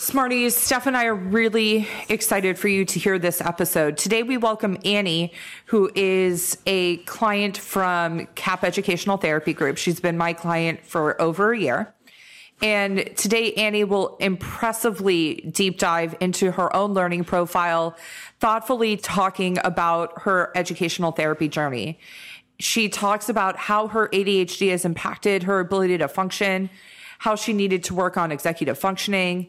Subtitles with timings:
[0.00, 3.96] Smarties, Steph and I are really excited for you to hear this episode.
[3.96, 5.32] Today we welcome Annie,
[5.66, 9.76] who is a client from Kapp Educational Therapy Group.
[9.76, 11.92] She's been my client for over a year.
[12.62, 17.96] And today Annie will impressively deep dive into her own learning profile,
[18.38, 21.98] thoughtfully talking about her educational therapy journey.
[22.60, 26.70] She talks about how her ADHD has impacted her ability to function,
[27.18, 29.48] how she needed to work on executive functioning,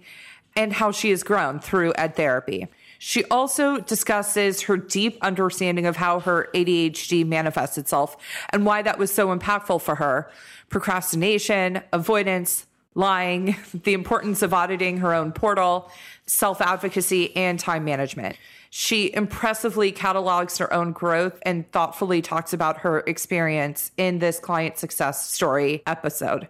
[0.60, 2.68] and how she has grown through ed therapy.
[2.98, 8.18] She also discusses her deep understanding of how her ADHD manifests itself
[8.50, 10.30] and why that was so impactful for her.
[10.68, 15.90] Procrastination, avoidance, lying, the importance of auditing her own portal,
[16.26, 18.36] self advocacy, and time management.
[18.70, 24.78] She impressively catalogs her own growth and thoughtfully talks about her experience in this client
[24.78, 26.50] success story episode.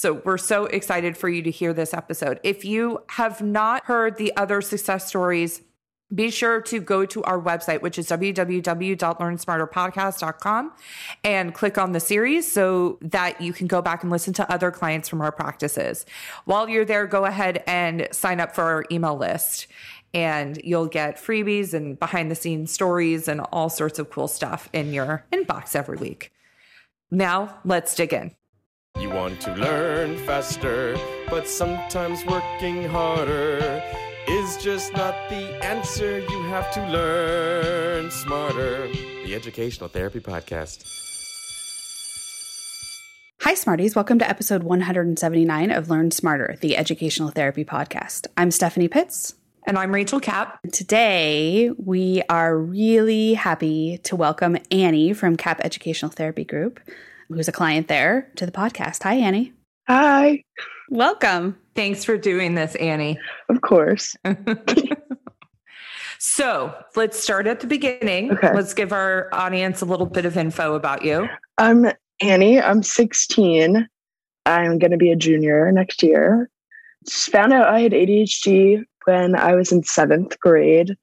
[0.00, 2.40] So we're so excited for you to hear this episode.
[2.42, 5.60] If you have not heard the other success stories,
[6.14, 10.72] be sure to go to our website, which is www.learnsmarterpodcast.com
[11.22, 14.70] and click on the series so that you can go back and listen to other
[14.70, 16.06] clients from our practices.
[16.46, 19.66] While you're there, go ahead and sign up for our email list
[20.14, 24.70] and you'll get freebies and behind the scenes stories and all sorts of cool stuff
[24.72, 26.32] in your inbox every week.
[27.10, 28.34] Now, let's dig in.
[29.00, 30.94] You want to learn faster,
[31.30, 33.82] but sometimes working harder
[34.28, 36.18] is just not the answer.
[36.18, 38.88] You have to learn smarter.
[39.24, 40.84] The Educational Therapy Podcast.
[43.40, 43.96] Hi, Smarties.
[43.96, 48.26] Welcome to episode 179 of Learn Smarter, the Educational Therapy Podcast.
[48.36, 49.34] I'm Stephanie Pitts.
[49.66, 50.60] And I'm Rachel Kapp.
[50.72, 56.80] Today, we are really happy to welcome Annie from Kapp Educational Therapy Group
[57.34, 59.02] who's a client there, to the podcast.
[59.02, 59.52] Hi, Annie.
[59.86, 60.44] Hi.
[60.88, 61.56] Welcome.
[61.74, 63.18] Thanks for doing this, Annie.
[63.48, 64.16] Of course.
[66.18, 68.32] so let's start at the beginning.
[68.32, 68.52] Okay.
[68.54, 71.28] Let's give our audience a little bit of info about you.
[71.58, 72.60] I'm Annie.
[72.60, 73.88] I'm 16.
[74.46, 76.50] I'm going to be a junior next year.
[77.06, 80.96] Just found out I had ADHD when I was in seventh grade.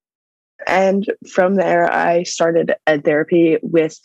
[0.68, 4.00] And from there, I started ed therapy with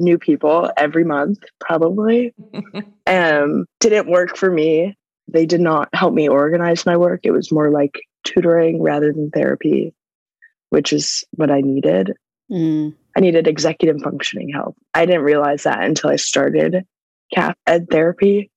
[0.00, 2.34] new people every month, probably.
[3.06, 4.96] um, didn't work for me.
[5.28, 7.20] They did not help me organize my work.
[7.24, 9.94] It was more like tutoring rather than therapy,
[10.70, 12.12] which is what I needed.
[12.50, 12.94] Mm.
[13.16, 14.76] I needed executive functioning help.
[14.94, 16.86] I didn't realize that until I started
[17.34, 18.50] Kapp Ed therapy.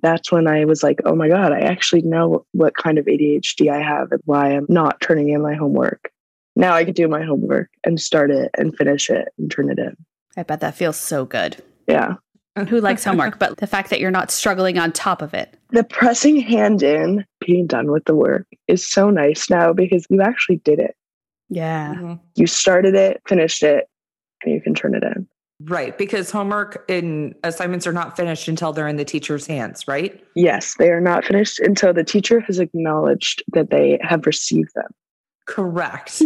[0.00, 3.70] That's when I was like, oh my God, I actually know what kind of ADHD
[3.70, 6.10] I have and why I'm not turning in my homework.
[6.54, 9.78] Now I can do my homework and start it and finish it and turn it
[9.78, 9.96] in.
[10.38, 11.62] I bet that feels so good.
[11.88, 12.14] Yeah.
[12.68, 13.38] Who likes homework?
[13.38, 15.58] But the fact that you're not struggling on top of it.
[15.70, 20.22] The pressing hand in, being done with the work is so nice now because you
[20.22, 20.94] actually did it.
[21.48, 21.94] Yeah.
[21.94, 22.14] Mm-hmm.
[22.36, 23.88] You started it, finished it,
[24.44, 25.26] and you can turn it in.
[25.60, 25.98] Right.
[25.98, 30.22] Because homework and assignments are not finished until they're in the teacher's hands, right?
[30.36, 30.76] Yes.
[30.78, 34.86] They are not finished until the teacher has acknowledged that they have received them.
[35.48, 36.22] Correct.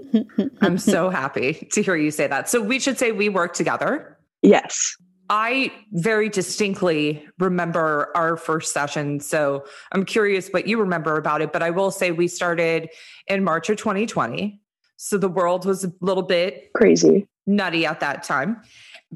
[0.60, 2.48] I'm so happy to hear you say that.
[2.48, 4.16] So we should say we work together.
[4.40, 4.96] Yes.
[5.28, 9.18] I very distinctly remember our first session.
[9.18, 11.52] So I'm curious what you remember about it.
[11.52, 12.88] But I will say we started
[13.26, 14.60] in March of 2020.
[14.96, 18.62] So the world was a little bit crazy, nutty at that time.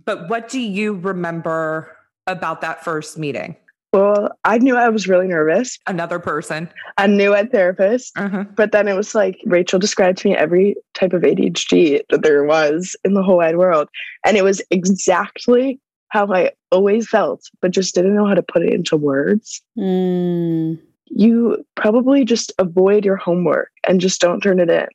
[0.04, 1.96] But what do you remember
[2.26, 3.56] about that first meeting?
[3.96, 5.78] Well, I knew I was really nervous.
[5.86, 6.68] Another person.
[6.98, 8.12] A new ed therapist.
[8.18, 8.44] Uh-huh.
[8.54, 12.44] But then it was like Rachel described to me every type of ADHD that there
[12.44, 13.88] was in the whole wide world.
[14.22, 18.60] And it was exactly how I always felt, but just didn't know how to put
[18.60, 19.62] it into words.
[19.78, 20.78] Mm.
[21.06, 24.88] You probably just avoid your homework and just don't turn it in.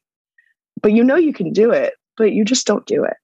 [0.80, 3.18] But you know you can do it, but you just don't do it.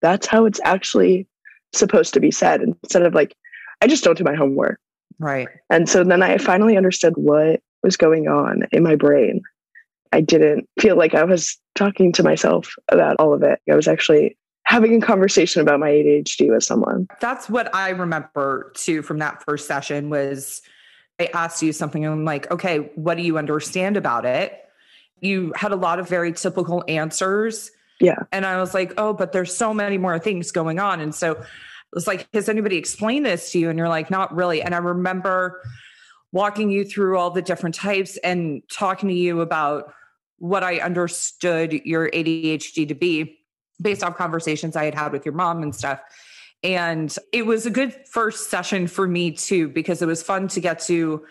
[0.00, 1.26] That's how it's actually
[1.72, 3.36] supposed to be said instead of like,
[3.80, 4.78] I just don't do my homework.
[5.18, 5.48] Right.
[5.70, 9.42] And so then I finally understood what was going on in my brain.
[10.12, 13.60] I didn't feel like I was talking to myself about all of it.
[13.70, 17.08] I was actually having a conversation about my ADHD with someone.
[17.20, 20.62] That's what I remember too from that first session was
[21.18, 24.58] I asked you something and I'm like, okay, what do you understand about it?
[25.20, 27.70] You had a lot of very typical answers.
[28.00, 28.18] Yeah.
[28.32, 31.00] And I was like, oh, but there's so many more things going on.
[31.00, 31.42] And so
[31.92, 33.70] was like, has anybody explained this to you?
[33.70, 34.62] And you're like, not really.
[34.62, 35.62] And I remember
[36.32, 39.92] walking you through all the different types and talking to you about
[40.38, 43.38] what I understood your ADHD to be
[43.80, 46.00] based off conversations I had had with your mom and stuff.
[46.62, 50.60] And it was a good first session for me too, because it was fun to
[50.60, 51.24] get to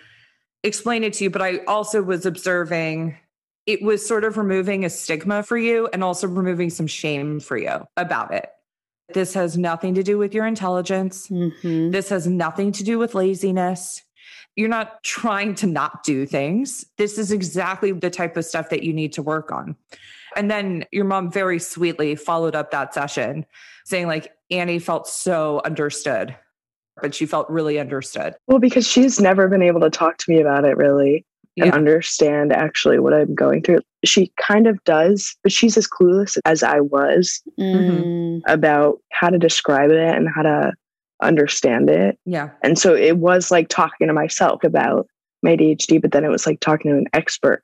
[0.64, 3.18] explain it to you, but I also was observing
[3.66, 7.58] it was sort of removing a stigma for you and also removing some shame for
[7.58, 8.50] you about it.
[9.14, 11.28] This has nothing to do with your intelligence.
[11.28, 11.92] Mm-hmm.
[11.92, 14.02] This has nothing to do with laziness.
[14.56, 16.86] You're not trying to not do things.
[16.98, 19.76] This is exactly the type of stuff that you need to work on.
[20.36, 23.46] And then your mom very sweetly followed up that session
[23.86, 26.36] saying, like, Annie felt so understood,
[27.02, 28.36] but she felt really understood.
[28.48, 31.26] Well, because she's never been able to talk to me about it really
[31.58, 31.74] and Yeah.
[31.76, 33.80] understand actually what I'm going through.
[34.06, 38.42] She kind of does, but she's as clueless as I was Mm.
[38.48, 40.74] about how to describe it and how to
[41.22, 42.18] understand it.
[42.26, 42.50] Yeah.
[42.64, 45.08] And so it was like talking to myself about
[45.44, 47.64] my ADHD, but then it was like talking to an expert,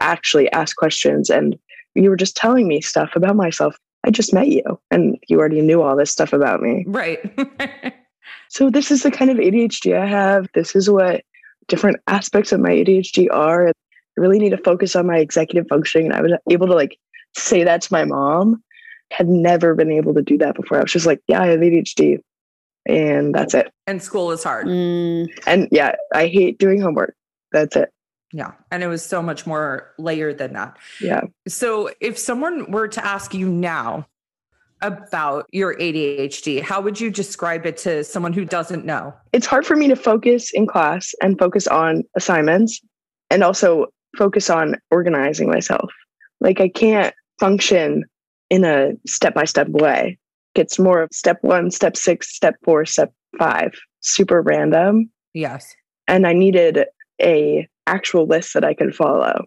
[0.00, 1.28] actually ask questions.
[1.28, 1.58] And
[1.94, 3.76] you were just telling me stuff about myself.
[4.04, 6.84] I just met you and you already knew all this stuff about me.
[6.86, 7.20] Right.
[8.50, 10.48] So this is the kind of ADHD I have.
[10.54, 11.22] This is what
[11.68, 13.68] different aspects of my ADHD are.
[13.68, 13.72] I
[14.16, 16.08] really need to focus on my executive functioning.
[16.08, 16.98] And I was able to like
[17.36, 18.62] say that to my mom.
[19.10, 20.78] Had never been able to do that before.
[20.78, 22.20] I was just like, yeah, I have ADHD.
[22.86, 23.72] And that's it.
[23.86, 24.66] and school is hard.
[24.66, 25.28] Mm.
[25.46, 27.14] And yeah, I hate doing homework.
[27.52, 27.90] That's it.
[28.32, 28.52] Yeah.
[28.70, 30.76] And it was so much more layered than that.
[31.00, 31.22] Yeah.
[31.46, 34.06] So if someone were to ask you now
[34.80, 39.14] about your ADHD, how would you describe it to someone who doesn't know?
[39.32, 42.80] It's hard for me to focus in class and focus on assignments
[43.30, 43.86] and also
[44.16, 45.90] focus on organizing myself.
[46.40, 48.04] Like I can't function
[48.50, 50.18] in a step by step way.
[50.54, 55.10] It's more of step one, step six, step four, step five, super random.
[55.34, 55.74] Yes.
[56.08, 56.84] And I needed
[57.20, 59.44] a actual list that I could follow.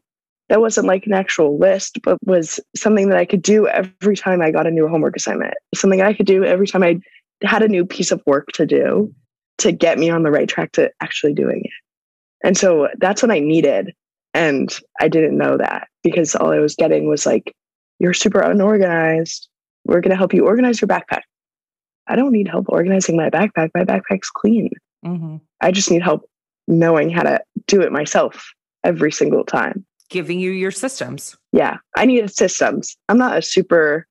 [0.51, 4.41] That wasn't like an actual list, but was something that I could do every time
[4.41, 5.53] I got a new homework assignment.
[5.73, 6.99] Something I could do every time I
[7.41, 9.15] had a new piece of work to do
[9.59, 11.71] to get me on the right track to actually doing it.
[12.43, 13.93] And so that's what I needed.
[14.33, 17.55] And I didn't know that because all I was getting was like,
[17.99, 19.47] you're super unorganized.
[19.85, 21.21] We're going to help you organize your backpack.
[22.07, 23.69] I don't need help organizing my backpack.
[23.73, 24.71] My backpack's clean.
[25.01, 26.29] hmm I just need help
[26.67, 28.51] knowing how to do it myself
[28.83, 29.85] every single time.
[30.11, 31.37] Giving you your systems.
[31.53, 32.97] Yeah, I needed systems.
[33.09, 34.05] I'm not a super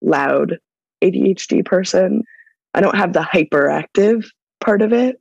[0.00, 0.58] loud
[1.04, 2.24] ADHD person.
[2.74, 4.24] I don't have the hyperactive
[4.60, 5.20] part of it.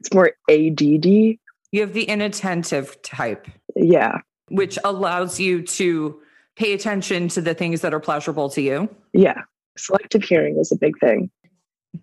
[0.00, 1.06] It's more ADD.
[1.06, 3.46] You have the inattentive type,
[3.76, 4.18] Yeah,
[4.48, 6.20] which allows you to
[6.56, 8.94] pay attention to the things that are pleasurable to you.
[9.12, 9.42] yeah.
[9.78, 11.30] Selective hearing is a big thing.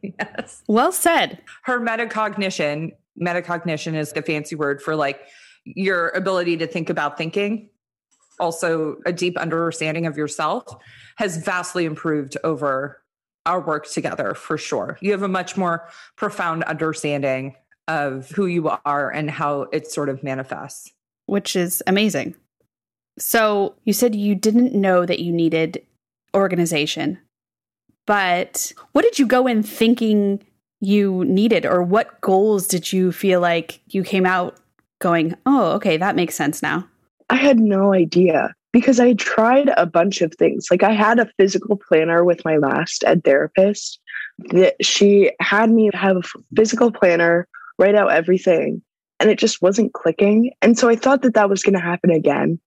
[0.02, 0.64] Yes.
[0.68, 1.40] Well said.
[1.64, 5.20] Her metacognition, metacognition is the fancy word for like
[5.76, 7.70] your ability to think about thinking,
[8.40, 10.66] also a deep understanding of yourself,
[11.18, 13.02] has vastly improved over
[13.46, 14.98] our work together for sure.
[15.02, 17.56] You have a much more profound understanding
[17.88, 20.92] of who you are and how it sort of manifests.
[21.28, 22.36] which is amazing.
[23.20, 25.86] So you said you didn't know that you needed
[26.36, 27.20] organization,
[28.06, 30.44] but what did you go in thinking
[30.80, 34.58] you needed, or what goals did you feel like you came out
[35.00, 36.88] going, oh, okay, that makes sense now?
[37.30, 40.68] I had no idea because I tried a bunch of things.
[40.70, 44.00] Like I had a physical planner with my last ed therapist
[44.52, 46.22] that she had me have a
[46.56, 47.48] physical planner,
[47.80, 48.82] write out everything,
[49.20, 50.52] and it just wasn't clicking.
[50.62, 52.60] And so I thought that that was going to happen again.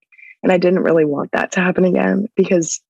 [0.42, 2.80] And I didn't really want that to happen again because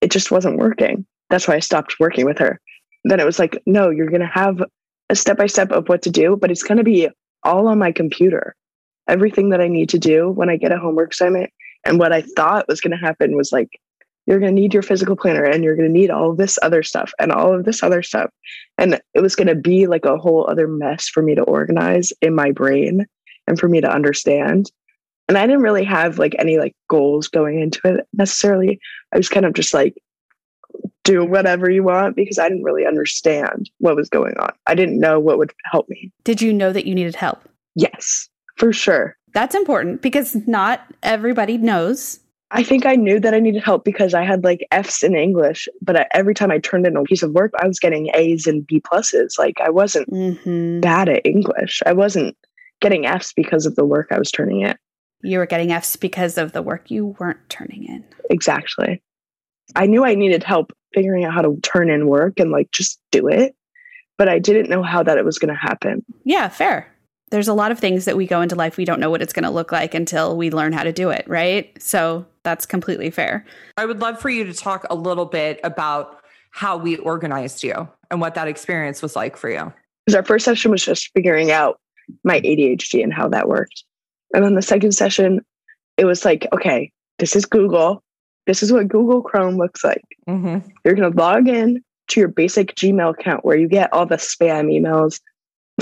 [0.00, 1.06] it just wasn't working.
[1.28, 2.60] That's why I stopped working with her.
[3.04, 4.62] Then it was like, no, you're going to have
[5.08, 7.08] a step by step of what to do, but it's going to be
[7.42, 8.54] all on my computer.
[9.10, 11.50] Everything that I need to do when I get a homework assignment.
[11.84, 13.80] And what I thought was going to happen was like,
[14.26, 16.82] you're going to need your physical planner and you're going to need all this other
[16.82, 18.30] stuff and all of this other stuff.
[18.78, 22.12] And it was going to be like a whole other mess for me to organize
[22.22, 23.06] in my brain
[23.48, 24.70] and for me to understand.
[25.28, 28.78] And I didn't really have like any like goals going into it necessarily.
[29.12, 29.96] I was kind of just like,
[31.02, 34.52] do whatever you want because I didn't really understand what was going on.
[34.66, 36.12] I didn't know what would help me.
[36.24, 37.48] Did you know that you needed help?
[37.74, 38.28] Yes,
[38.60, 39.16] for sure.
[39.32, 42.20] That's important because not everybody knows.
[42.52, 45.68] I think I knew that I needed help because I had like F's in English,
[45.80, 48.66] but every time I turned in a piece of work, I was getting A's and
[48.66, 49.38] B pluses.
[49.38, 51.80] Like I wasn't hmm bad at English.
[51.86, 52.36] I wasn't
[52.80, 54.76] getting F's because of the work I was turning in.
[55.22, 58.04] You were getting F's because of the work you weren't turning in.
[58.30, 59.02] Exactly.
[59.76, 63.00] I knew I needed help figuring out how to turn in work and like just
[63.12, 63.54] do it,
[64.18, 66.04] but I didn't know how that it was going to happen.
[66.24, 66.92] Yeah, fair.
[67.30, 69.32] There's a lot of things that we go into life, we don't know what it's
[69.32, 71.80] going to look like until we learn how to do it, right?
[71.80, 73.44] So that's completely fair.
[73.76, 76.20] I would love for you to talk a little bit about
[76.50, 79.72] how we organized you and what that experience was like for you.
[80.04, 81.78] Because our first session was just figuring out
[82.24, 83.84] my ADHD and how that worked.
[84.34, 85.44] And then the second session,
[85.96, 88.02] it was like, okay, this is Google.
[88.46, 90.02] This is what Google Chrome looks like.
[90.28, 90.68] Mm-hmm.
[90.84, 94.16] You're going to log in to your basic Gmail account where you get all the
[94.16, 95.20] spam emails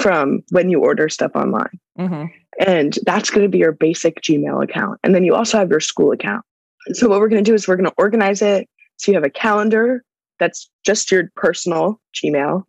[0.01, 1.79] from when you order stuff online.
[1.99, 2.27] Mm-hmm.
[2.67, 4.99] And that's going to be your basic Gmail account.
[5.05, 6.45] And then you also have your school account.
[6.93, 9.25] So, what we're going to do is we're going to organize it so you have
[9.25, 10.03] a calendar
[10.39, 12.65] that's just your personal Gmail,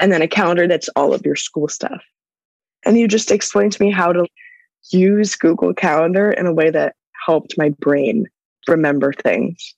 [0.00, 2.02] and then a calendar that's all of your school stuff.
[2.84, 4.26] And you just explained to me how to
[4.90, 6.94] use Google Calendar in a way that
[7.26, 8.26] helped my brain
[8.68, 9.74] remember things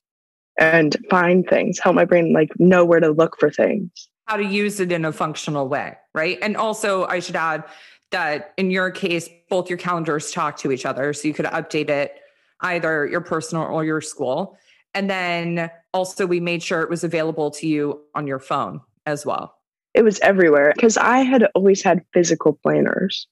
[0.58, 4.08] and find things, help my brain like know where to look for things.
[4.26, 6.38] How to use it in a functional way, right?
[6.42, 7.64] And also, I should add
[8.10, 11.12] that in your case, both your calendars talk to each other.
[11.12, 12.20] So you could update it
[12.60, 14.58] either your personal or your school.
[14.94, 19.24] And then also, we made sure it was available to you on your phone as
[19.24, 19.54] well.
[19.94, 23.26] It was everywhere because I had always had physical planners.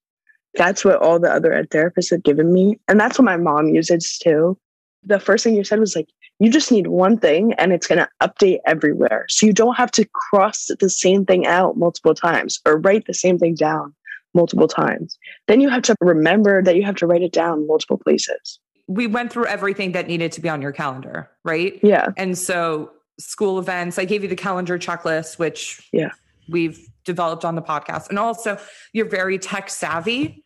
[0.54, 2.78] That's what all the other ed therapists had given me.
[2.86, 4.56] And that's what my mom uses too.
[5.02, 6.08] The first thing you said was like,
[6.40, 9.26] you just need one thing and it's going to update everywhere.
[9.28, 13.14] So you don't have to cross the same thing out multiple times or write the
[13.14, 13.94] same thing down
[14.34, 15.16] multiple times.
[15.46, 18.58] Then you have to remember that you have to write it down multiple places.
[18.88, 21.78] We went through everything that needed to be on your calendar, right?
[21.82, 22.08] Yeah.
[22.16, 26.10] And so school events, I gave you the calendar checklist, which Yeah.
[26.48, 28.08] we've developed on the podcast.
[28.08, 28.58] And also
[28.92, 30.44] you're very tech savvy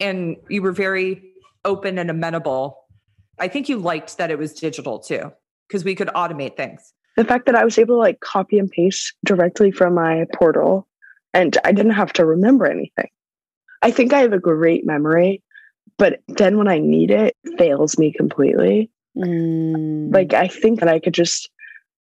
[0.00, 1.22] and you were very
[1.64, 2.76] open and amenable.
[3.40, 5.32] I think you liked that it was digital too,
[5.68, 6.92] because we could automate things.
[7.16, 10.86] The fact that I was able to like copy and paste directly from my portal
[11.34, 13.08] and I didn't have to remember anything.
[13.82, 15.42] I think I have a great memory,
[15.98, 18.90] but then when I need it, it fails me completely.
[19.16, 20.12] Mm.
[20.12, 21.50] Like I think that I could just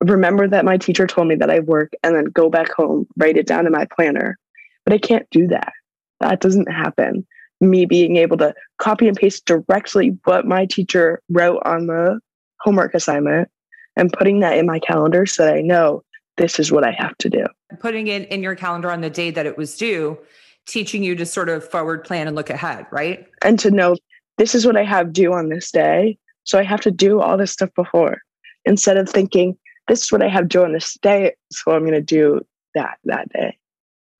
[0.02, 3.38] remember that my teacher told me that I work and then go back home, write
[3.38, 4.38] it down in my planner.
[4.86, 5.74] But I can't do that.
[6.20, 7.26] That doesn't happen.
[7.62, 12.20] Me being able to copy and paste directly what my teacher wrote on the
[12.60, 13.50] homework assignment
[13.96, 16.04] and putting that in my calendar so that I know
[16.38, 17.46] this is what I have to do.
[17.80, 20.18] Putting it in your calendar on the day that it was due,
[20.66, 23.28] teaching you to sort of forward plan and look ahead, right?
[23.44, 23.96] And to know
[24.38, 26.18] this is what I have due on this day.
[26.44, 28.22] So I have to do all this stuff before
[28.66, 31.34] instead of thinking this is what I have due on this day.
[31.52, 32.42] So I'm going to do
[32.74, 33.58] that that day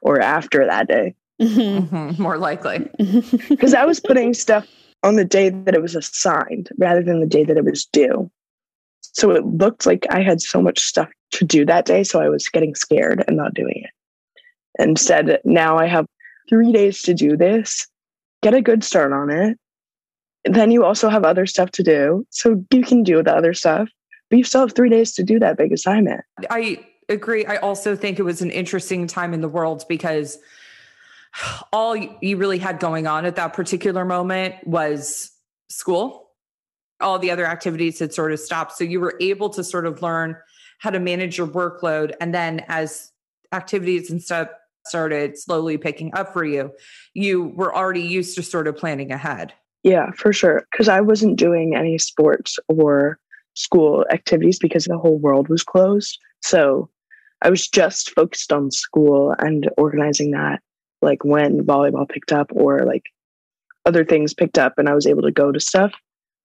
[0.02, 1.16] or after that day.
[1.40, 1.90] Mhm.
[1.90, 2.90] Mhm, More likely.
[3.50, 4.68] because I was putting stuff
[5.04, 8.30] on the day that it was assigned rather than the day that it was due.
[9.02, 12.04] So it looked like I had so much stuff to do that day.
[12.04, 13.90] So I was getting scared and not doing it.
[14.80, 16.06] Instead, now I have
[16.50, 17.88] three days to do this,
[18.42, 19.58] get a good start on it.
[20.46, 22.26] Then you also have other stuff to do.
[22.30, 23.90] So you can do the other stuff,
[24.30, 26.22] but you still have three days to do that big assignment.
[26.50, 27.46] I agree.
[27.46, 30.40] I also think it was an interesting time in the world because
[31.72, 35.32] all you really had going on at that particular moment was
[35.70, 36.30] school.
[37.00, 38.74] All the other activities had sort of stopped.
[38.74, 40.36] So you were able to sort of learn
[40.80, 42.14] how to manage your workload.
[42.20, 43.12] And then as
[43.52, 44.50] activities and stuff
[44.86, 46.72] started slowly picking up for you,
[47.14, 49.54] you were already used to sort of planning ahead.
[49.84, 50.66] Yeah, for sure.
[50.72, 53.20] Because I wasn't doing any sports or
[53.54, 56.20] school activities because the whole world was closed.
[56.42, 56.90] So
[57.42, 60.62] I was just focused on school and organizing that,
[61.02, 63.04] like when volleyball picked up or like
[63.86, 65.92] other things picked up and I was able to go to stuff.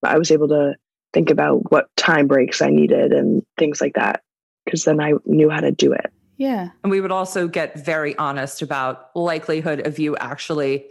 [0.02, 0.74] I was able to
[1.12, 4.22] think about what time breaks I needed and things like that
[4.64, 6.12] because then I knew how to do it.
[6.36, 6.70] yeah.
[6.82, 10.86] And we would also get very honest about likelihood of you actually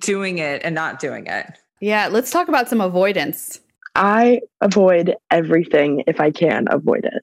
[0.00, 1.46] doing it and not doing it.
[1.80, 2.08] Yeah.
[2.08, 3.60] Let's talk about some avoidance.
[3.94, 7.22] I avoid everything if I can avoid it.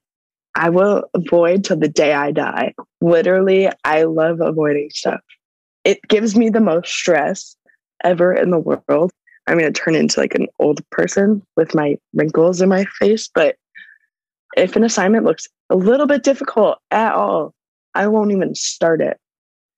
[0.55, 2.73] I will avoid till the day I die.
[2.99, 5.21] Literally, I love avoiding stuff.
[5.83, 7.55] It gives me the most stress
[8.03, 9.11] ever in the world.
[9.47, 13.29] I'm going to turn into like an old person with my wrinkles in my face.
[13.33, 13.55] But
[14.55, 17.53] if an assignment looks a little bit difficult at all,
[17.95, 19.17] I won't even start it.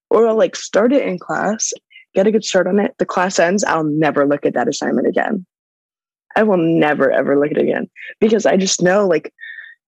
[0.09, 1.73] Or I'll like start it in class,
[2.13, 2.93] get a good start on it.
[2.99, 5.45] The class ends, I'll never look at that assignment again.
[6.35, 9.33] I will never ever look at it again because I just know like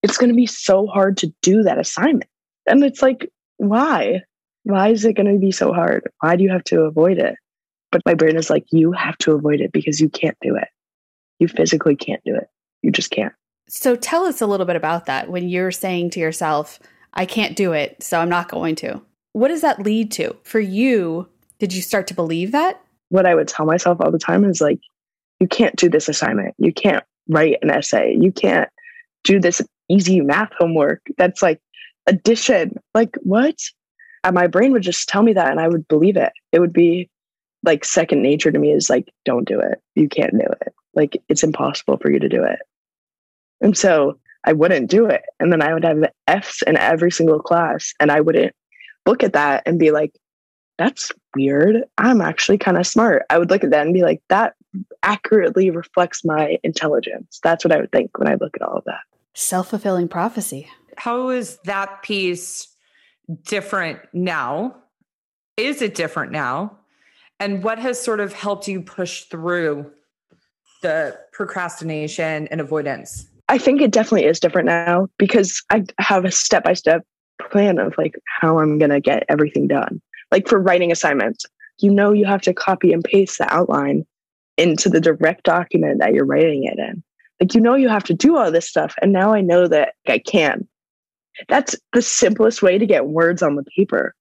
[0.04, 2.30] it's going to be so hard to do that assignment.
[2.68, 4.22] And it's like, why?
[4.66, 6.10] Why is it going to be so hard?
[6.20, 7.36] Why do you have to avoid it?
[7.92, 10.68] But my brain is like, you have to avoid it because you can't do it.
[11.40, 12.50] You physically can't do it.
[12.82, 13.34] You just can't.
[13.70, 16.80] So tell us a little bit about that when you're saying to yourself,
[17.14, 19.02] I can't do it, so I'm not going to.
[19.34, 20.36] What does that lead to?
[20.44, 21.30] For you,
[21.60, 22.82] did you start to believe that?
[23.10, 24.80] What I would tell myself all the time is like,
[25.40, 26.56] you can't do this assignment.
[26.58, 28.18] You can't write an essay.
[28.20, 28.70] You can't
[29.24, 31.02] do this easy math homework.
[31.18, 31.62] That's like
[32.08, 32.80] addition.
[32.94, 33.56] Like, what?
[34.26, 36.34] And my brain would just tell me that and I would believe it.
[36.52, 37.10] It would be
[37.64, 39.80] like second nature to me is like, don't do it.
[39.94, 40.74] You can't do it.
[40.96, 42.60] Like it's impossible for you to do it.
[43.62, 45.22] And so I wouldn't do it.
[45.40, 47.94] And then I would have F's in every single class.
[48.00, 48.54] And I wouldn't
[49.06, 50.12] look at that and be like,
[50.80, 51.84] that's weird.
[52.00, 53.24] I'm actually kind of smart.
[53.30, 54.56] I would look at that and be like, that
[55.04, 57.40] accurately reflects my intelligence.
[57.44, 59.02] That's what I would think when I look at all of that.
[59.36, 60.68] Self fulfilling prophecy.
[60.98, 62.75] How is that piece
[63.44, 64.76] different now?
[65.58, 66.78] Is it different now?
[67.40, 69.92] And what has sort of helped you push through
[70.82, 73.28] the procrastination and avoidance?
[73.50, 77.06] I think it definitely is different now because I have a step by step
[77.50, 80.02] plan of like how I'm going to get everything done.
[80.32, 81.46] Like for writing assignments,
[81.80, 84.06] you know, you have to copy and paste the outline
[84.58, 87.04] into the direct document that you're writing it in.
[87.40, 88.96] Like, you know, you have to do all this stuff.
[89.02, 90.68] And now I know that I can.
[91.48, 94.14] That's the simplest way to get words on the paper.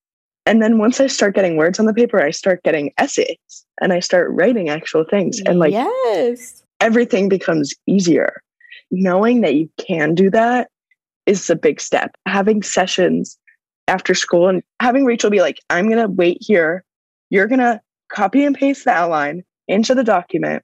[0.47, 3.39] And then once I start getting words on the paper, I start getting essays
[3.81, 5.41] and I start writing actual things.
[5.47, 8.43] And like, yes, everything becomes easier.
[8.91, 10.69] Knowing that you can do that
[11.27, 12.15] is a big step.
[12.27, 13.39] Having sessions
[13.89, 16.85] after school and having Rachel be like, I'm going to wait here.
[17.31, 17.81] You're going to
[18.11, 20.63] copy and paste the outline into the document.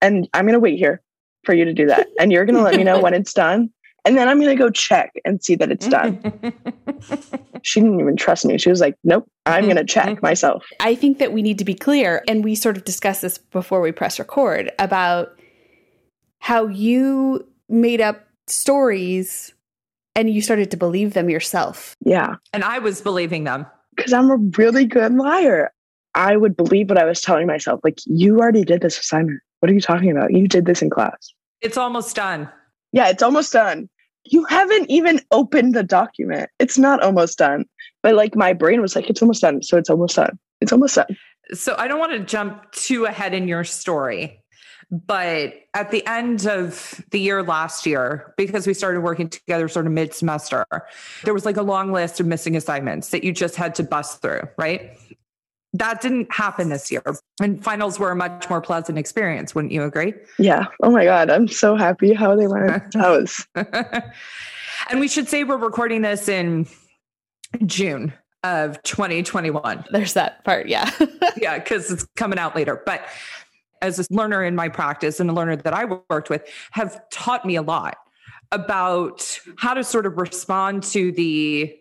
[0.00, 1.02] And I'm going to wait here
[1.44, 2.08] for you to do that.
[2.18, 3.70] And you're going to let me know when it's done.
[4.04, 6.20] And then I'm going to go check and see that it's done.
[7.62, 8.58] she didn't even trust me.
[8.58, 9.72] She was like, nope, I'm mm-hmm.
[9.72, 10.26] going to check mm-hmm.
[10.26, 10.64] myself.
[10.80, 13.80] I think that we need to be clear, and we sort of discussed this before
[13.80, 15.38] we press record about
[16.38, 19.54] how you made up stories
[20.14, 21.96] and you started to believe them yourself.
[22.04, 22.36] Yeah.
[22.52, 23.66] And I was believing them.
[23.96, 25.72] Because I'm a really good liar.
[26.14, 27.80] I would believe what I was telling myself.
[27.82, 29.40] Like, you already did this assignment.
[29.60, 30.32] What are you talking about?
[30.32, 31.32] You did this in class.
[31.62, 32.50] It's almost done.
[32.92, 33.88] Yeah, it's almost done
[34.24, 36.50] you haven't even opened the document.
[36.58, 37.66] It's not almost done.
[38.02, 39.62] But like my brain was like, it's almost done.
[39.62, 40.38] So it's almost done.
[40.60, 41.16] It's almost done.
[41.52, 44.40] So I don't want to jump too ahead in your story.
[44.90, 49.86] But at the end of the year last year, because we started working together sort
[49.86, 50.66] of mid semester,
[51.24, 54.20] there was like a long list of missing assignments that you just had to bust
[54.20, 54.96] through, right?
[55.74, 57.02] That didn't happen this year.
[57.42, 60.14] And finals were a much more pleasant experience, wouldn't you agree?
[60.38, 60.66] Yeah.
[60.82, 61.30] Oh my God.
[61.30, 62.64] I'm so happy how they went.
[62.92, 63.46] That was.
[64.90, 66.66] and we should say we're recording this in
[67.66, 68.12] June
[68.44, 69.86] of 2021.
[69.90, 70.68] There's that part.
[70.68, 70.90] Yeah.
[71.36, 71.58] yeah.
[71.58, 72.80] Cause it's coming out later.
[72.86, 73.06] But
[73.82, 77.44] as a learner in my practice and a learner that I worked with have taught
[77.44, 77.98] me a lot
[78.52, 81.76] about how to sort of respond to the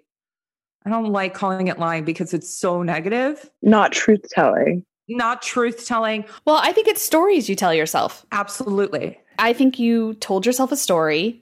[0.85, 3.49] I don't like calling it lying because it's so negative.
[3.61, 4.85] Not truth telling.
[5.07, 6.25] Not truth telling.
[6.45, 8.25] Well, I think it's stories you tell yourself.
[8.31, 9.19] Absolutely.
[9.39, 11.41] I think you told yourself a story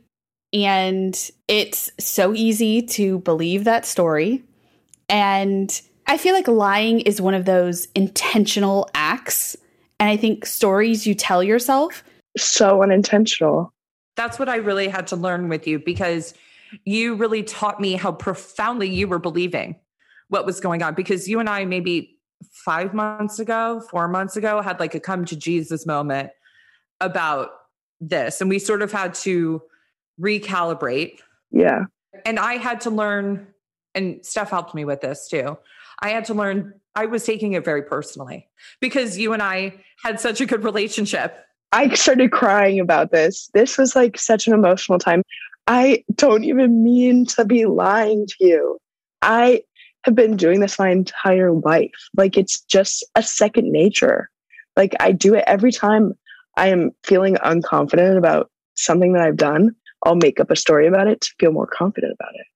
[0.54, 4.44] and it's so easy to believe that story.
[5.10, 9.56] And I feel like lying is one of those intentional acts.
[10.00, 12.04] And I think stories you tell yourself.
[12.38, 13.74] So unintentional.
[14.16, 16.34] That's what I really had to learn with you because
[16.86, 19.76] you really taught me how profoundly you were believing
[20.30, 22.18] what was going on because you and I maybe
[22.52, 26.32] five months ago, four months ago, had like a come to Jesus moment
[27.00, 27.50] about
[28.00, 28.42] this.
[28.42, 29.62] And we sort of had to
[30.20, 31.20] recalibrate.
[31.52, 31.86] Yeah.
[32.26, 33.48] And I had to learn,
[33.96, 35.58] and Steph helped me with this too.
[36.02, 38.48] I had to learn, I was taking it very personally
[38.80, 41.38] because you and I had such a good relationship.
[41.72, 43.50] I started crying about this.
[43.54, 45.24] This was like such an emotional time.
[45.72, 48.78] I don't even mean to be lying to you.
[49.22, 49.62] I
[50.04, 52.10] have been doing this my entire life.
[52.18, 54.30] Like it's just a second nature.
[54.76, 56.12] Like I do it every time
[56.58, 59.74] I am feeling unconfident about something that I've done.
[60.04, 62.48] I'll make up a story about it to feel more confident about it.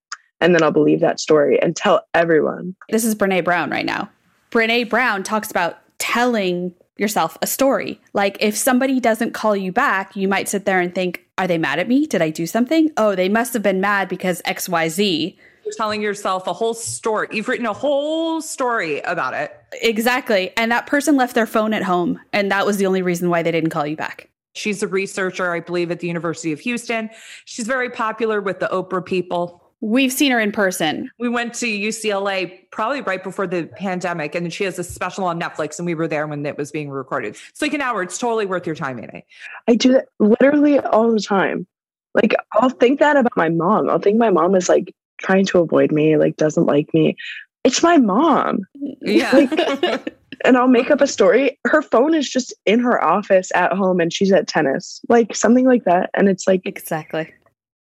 [0.41, 2.75] And then I'll believe that story and tell everyone.
[2.89, 4.09] This is Brene Brown right now.
[4.51, 7.99] Brene Brown talks about telling yourself a story.
[8.13, 11.57] Like if somebody doesn't call you back, you might sit there and think, are they
[11.57, 12.05] mad at me?
[12.05, 12.91] Did I do something?
[12.97, 15.35] Oh, they must have been mad because XYZ.
[15.65, 17.27] You're telling yourself a whole story.
[17.31, 19.51] You've written a whole story about it.
[19.81, 20.51] Exactly.
[20.55, 22.19] And that person left their phone at home.
[22.31, 24.29] And that was the only reason why they didn't call you back.
[24.53, 27.09] She's a researcher, I believe, at the University of Houston.
[27.43, 29.64] She's very popular with the Oprah people.
[29.81, 31.11] We've seen her in person.
[31.19, 35.39] We went to UCLA probably right before the pandemic, and she has a special on
[35.39, 37.37] Netflix, and we were there when it was being recorded.
[37.49, 38.01] It's like an hour.
[38.01, 39.25] It's totally worth your time, Amy.
[39.67, 41.67] I do that literally all the time.
[42.15, 43.89] Like I'll think that about my mom.
[43.89, 47.15] I'll think my mom is like trying to avoid me, like doesn't like me.
[47.63, 48.61] It's my mom.
[49.01, 49.31] Yeah.
[49.31, 51.59] Like, and I'll make up a story.
[51.65, 55.65] Her phone is just in her office at home and she's at tennis, like something
[55.65, 56.09] like that.
[56.13, 57.33] And it's like, exactly.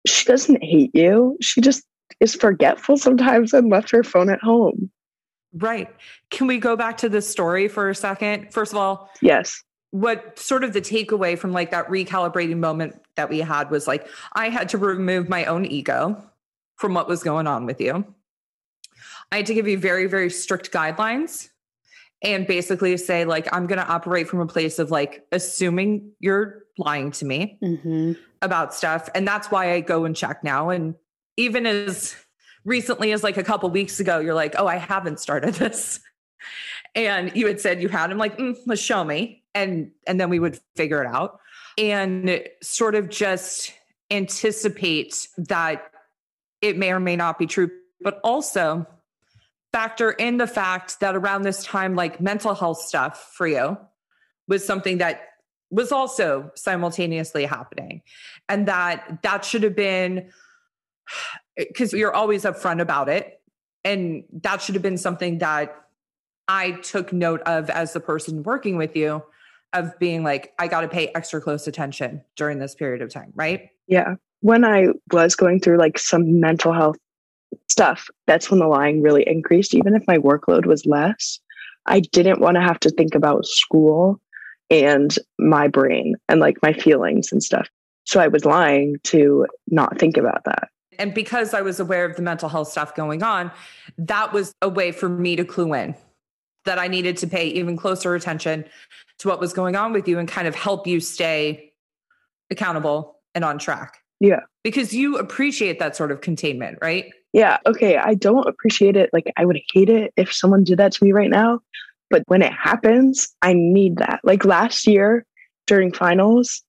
[0.06, 1.36] She doesn't hate you.
[1.40, 1.84] She just
[2.20, 4.90] is forgetful sometimes and left her phone at home.
[5.52, 5.88] Right.
[6.30, 8.52] Can we go back to the story for a second?
[8.52, 9.62] First of all, Yes.
[9.90, 14.08] what sort of the takeaway from like that recalibrating moment that we had was like
[14.34, 16.20] I had to remove my own ego
[16.76, 18.04] from what was going on with you.
[19.30, 21.48] I had to give you very, very strict guidelines
[22.22, 26.62] and basically say, like, I'm going to operate from a place of like assuming you're
[26.78, 28.12] lying to me Mm-hmm.
[28.42, 29.08] about stuff.
[29.14, 30.70] And that's why I go and check now.
[30.70, 30.94] And
[31.36, 32.14] even as
[32.64, 36.00] recently as like a couple weeks ago, you're like, oh, I haven't started this.
[36.94, 38.10] And you had said you had.
[38.10, 39.42] I'm like, mm, let's show me.
[39.54, 41.40] And and then we would figure it out.
[41.76, 43.72] And sort of just
[44.10, 45.90] anticipate that
[46.60, 48.86] it may or may not be true, but also
[49.74, 53.76] factor in the fact that around this time, like mental health stuff for you
[54.46, 55.22] was something that
[55.68, 58.00] was also simultaneously happening.
[58.48, 60.30] And that that should have been
[61.56, 63.40] because you're always upfront about it.
[63.82, 65.76] And that should have been something that
[66.46, 69.22] i took note of as the person working with you
[69.72, 73.32] of being like i got to pay extra close attention during this period of time
[73.34, 73.70] right?
[73.88, 74.16] Yeah.
[74.40, 76.98] When I was going through like some mental health
[77.68, 79.74] stuff, that's when the lying really increased.
[79.74, 81.38] Even if my workload was less,
[81.86, 84.20] I didn't want to have to think about school
[84.70, 87.68] and my brain and like my feelings and stuff.
[88.04, 90.68] So I was lying to not think about that.
[90.98, 93.50] and because i was aware of the mental health stuff going on
[93.98, 95.92] that was a way for me to clue in
[96.66, 98.64] that i needed to pay even closer attention
[99.18, 101.72] to what was going on with you and kind of help you stay
[102.50, 104.40] accountable and on track Yeah.
[104.62, 107.58] because you appreciate that sort of containment right Yeah.
[107.66, 107.98] Okay.
[107.98, 109.10] I don't appreciate it.
[109.12, 111.60] Like, I would hate it if someone did that to me right now.
[112.08, 114.20] But when it happens, I need that.
[114.22, 115.26] Like last year
[115.66, 116.62] during finals,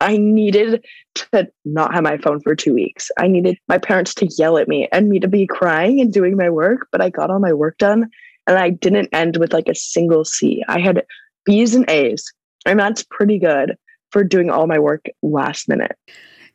[0.00, 3.10] I needed to not have my phone for two weeks.
[3.18, 6.36] I needed my parents to yell at me and me to be crying and doing
[6.36, 6.88] my work.
[6.92, 8.10] But I got all my work done
[8.46, 10.62] and I didn't end with like a single C.
[10.68, 11.06] I had
[11.46, 12.30] B's and A's.
[12.66, 13.76] And that's pretty good
[14.10, 15.96] for doing all my work last minute.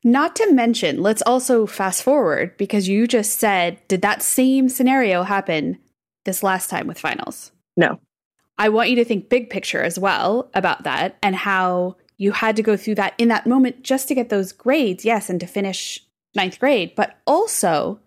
[0.04, 5.24] Not to mention, let's also fast forward because you just said, did that same scenario
[5.24, 5.80] happen
[6.26, 7.52] this last time with finals?
[7.76, 8.00] No.
[8.58, 12.56] I want you to think big picture as well about that and how you had
[12.56, 15.48] to go through that in that moment just to get those grades, yes, and to
[15.48, 16.04] finish
[16.36, 18.00] ninth grade, but also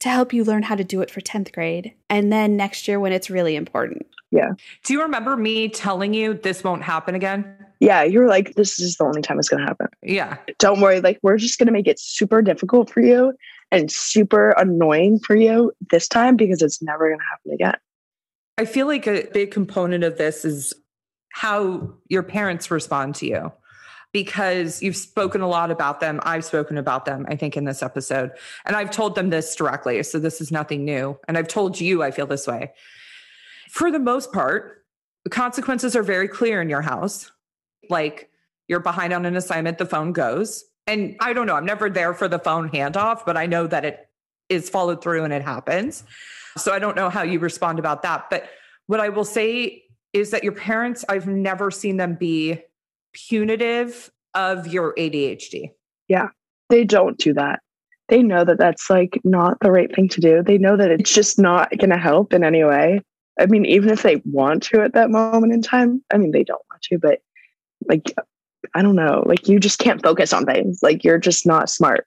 [0.00, 2.98] to help you learn how to do it for 10th grade and then next year
[2.98, 4.04] when it's really important.
[4.32, 4.52] Yeah.
[4.84, 8.04] Do you remember me telling you this won't happen again Yeah.
[8.04, 9.88] You're like, this is the only time it's going to happen.
[10.02, 13.32] yeah don't worry like we're just going to make it super difficult for you
[13.70, 17.76] and super annoying for you this time because it's never going to happen again
[18.58, 20.72] I feel like a big component of this is
[21.32, 23.52] how your parents respond to you
[24.12, 26.20] because you've spoken a lot about them.
[26.22, 28.30] I've spoken about them, I think, in this episode.
[28.66, 30.02] And I've told them this directly.
[30.02, 31.18] So this is nothing new.
[31.26, 32.72] And I've told you I feel this way.
[33.70, 34.84] For the most part,
[35.24, 37.32] the consequences are very clear in your house.
[37.88, 38.30] Like
[38.68, 40.64] you're behind on an assignment, the phone goes.
[40.86, 43.84] And I don't know, I'm never there for the phone handoff, but I know that
[43.84, 44.08] it
[44.48, 46.04] is followed through and it happens.
[46.56, 48.26] So I don't know how you respond about that.
[48.30, 48.48] But
[48.86, 52.60] what I will say is that your parents, I've never seen them be
[53.12, 55.70] punitive of your ADHD.
[56.08, 56.28] Yeah,
[56.68, 57.60] they don't do that
[58.12, 61.12] they know that that's like not the right thing to do they know that it's
[61.12, 63.00] just not going to help in any way
[63.40, 66.44] i mean even if they want to at that moment in time i mean they
[66.44, 67.20] don't want to but
[67.88, 68.14] like
[68.74, 72.06] i don't know like you just can't focus on things like you're just not smart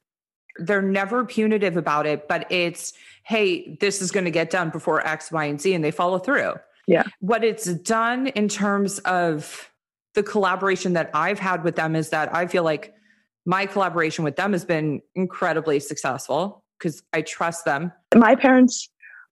[0.58, 2.94] They're never punitive about it, but it's,
[3.26, 6.18] hey, this is going to get done before X, Y, and Z, and they follow
[6.18, 6.54] through.
[6.88, 7.04] Yeah.
[7.20, 9.70] What it's done in terms of
[10.14, 12.94] the collaboration that I've had with them is that I feel like
[13.46, 17.92] my collaboration with them has been incredibly successful because I trust them.
[18.16, 18.90] my parents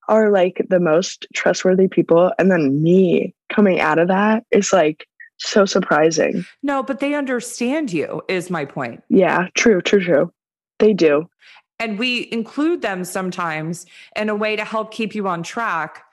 [0.10, 5.08] are like the most trustworthy people and then me coming out of that is like
[5.43, 9.03] so surprising No, but they understand you, is my point.
[9.10, 10.32] yeah true true true
[10.79, 11.27] they do
[11.79, 16.03] And we include them sometimes in a way to help keep you on track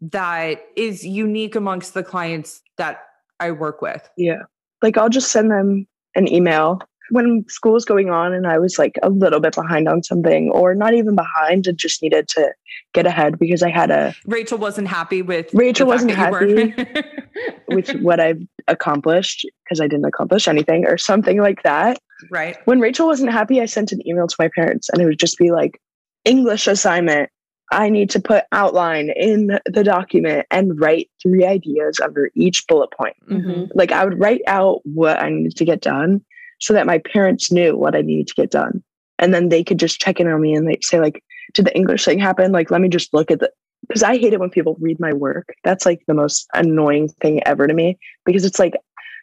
[0.00, 3.00] that is unique amongst the clients that
[3.40, 4.08] I work with.
[4.16, 4.42] yeah
[4.82, 8.78] like i'll just send them an email when school was going on and i was
[8.78, 12.52] like a little bit behind on something or not even behind and just needed to
[12.94, 16.74] get ahead because i had a Rachel wasn't happy with Rachel wasn't happy
[17.68, 21.98] with what i've accomplished because i didn't accomplish anything or something like that
[22.30, 22.56] right.
[22.64, 25.38] when Rachel wasn't happy, I sent an email to my parents and it would just
[25.38, 25.80] be like,
[26.24, 27.30] English assignment.
[27.72, 32.90] I need to put outline in the document and write three ideas under each bullet
[32.92, 33.16] point.
[33.28, 33.70] Mhm.
[33.74, 36.24] Like I would write out what I needed to get done
[36.58, 38.82] so that my parents knew what I needed to get done.
[39.18, 41.22] And then they could just check in on me and they say, like,
[41.54, 42.52] did the English thing happen?
[42.52, 43.50] Like, let me just look at the
[43.86, 45.54] because I hate it when people read my work.
[45.62, 48.74] That's like the most annoying thing ever to me because it's like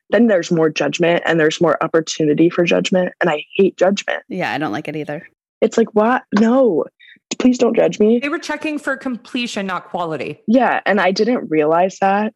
[0.09, 3.13] then there's more judgment and there's more opportunity for judgment.
[3.19, 4.23] And I hate judgment.
[4.29, 5.27] Yeah, I don't like it either.
[5.61, 6.23] It's like, what?
[6.39, 6.85] No,
[7.39, 8.19] please don't judge me.
[8.19, 10.41] They were checking for completion, not quality.
[10.47, 10.81] Yeah.
[10.85, 12.33] And I didn't realize that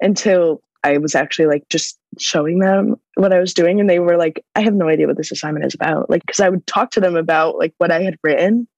[0.00, 3.80] until I was actually like just showing them what I was doing.
[3.80, 6.08] And they were like, I have no idea what this assignment is about.
[6.08, 8.68] Like, cause I would talk to them about like what I had written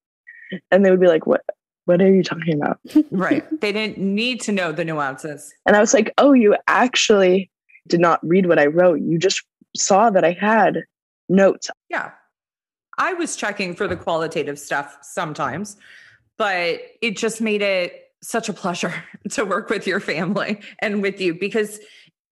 [0.71, 1.43] and they would be like, what?
[1.85, 2.79] What are you talking about?
[3.11, 3.45] right.
[3.61, 5.55] They didn't need to know the nuances.
[5.65, 7.51] And I was like, oh, you actually
[7.87, 9.01] did not read what I wrote.
[9.01, 9.43] You just
[9.75, 10.85] saw that I had
[11.29, 11.71] notes.
[11.89, 12.11] Yeah.
[12.99, 15.77] I was checking for the qualitative stuff sometimes,
[16.37, 18.93] but it just made it such a pleasure
[19.31, 21.81] to work with your family and with you because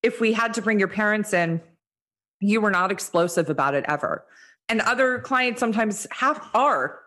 [0.03, 1.61] if we had to bring your parents in,
[2.40, 4.25] you were not explosive about it ever.
[4.68, 7.01] And other clients sometimes have are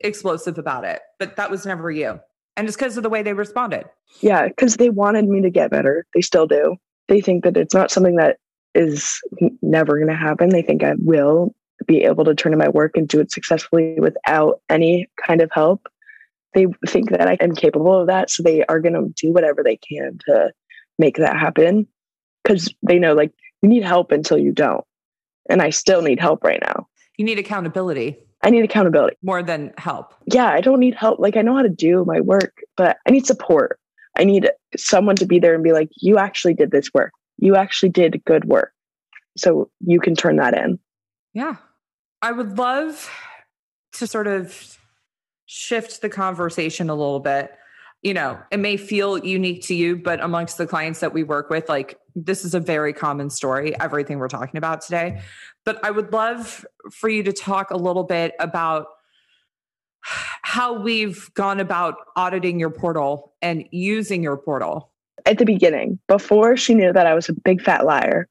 [0.00, 2.20] explosive about it, but that was never you.
[2.56, 3.84] And it's because of the way they responded.
[4.20, 6.06] Yeah, because they wanted me to get better.
[6.14, 6.76] They still do.
[7.08, 8.38] They think that it's not something that
[8.74, 9.20] is
[9.62, 10.50] never going to happen.
[10.50, 11.54] They think I will
[11.86, 15.50] be able to turn in my work and do it successfully without any kind of
[15.52, 15.88] help.
[16.54, 18.30] They think that I am capable of that.
[18.30, 20.52] So they are going to do whatever they can to
[20.98, 21.86] make that happen
[22.42, 23.32] because they know like
[23.62, 24.84] you need help until you don't.
[25.50, 26.88] And I still need help right now.
[27.16, 28.16] You need accountability.
[28.42, 30.14] I need accountability more than help.
[30.26, 31.18] Yeah, I don't need help.
[31.18, 33.80] Like I know how to do my work, but I need support.
[34.16, 37.12] I need someone to be there and be like, you actually did this work.
[37.38, 38.72] You actually did good work.
[39.36, 40.78] So you can turn that in.
[41.34, 41.56] Yeah.
[42.22, 43.10] I would love
[43.94, 44.78] to sort of
[45.48, 47.52] shift the conversation a little bit.
[48.02, 51.50] You know, it may feel unique to you, but amongst the clients that we work
[51.50, 55.20] with, like this is a very common story, everything we're talking about today.
[55.64, 58.86] But I would love for you to talk a little bit about
[60.02, 64.92] how we've gone about auditing your portal and using your portal.
[65.26, 68.28] At the beginning, before she knew that I was a big fat liar,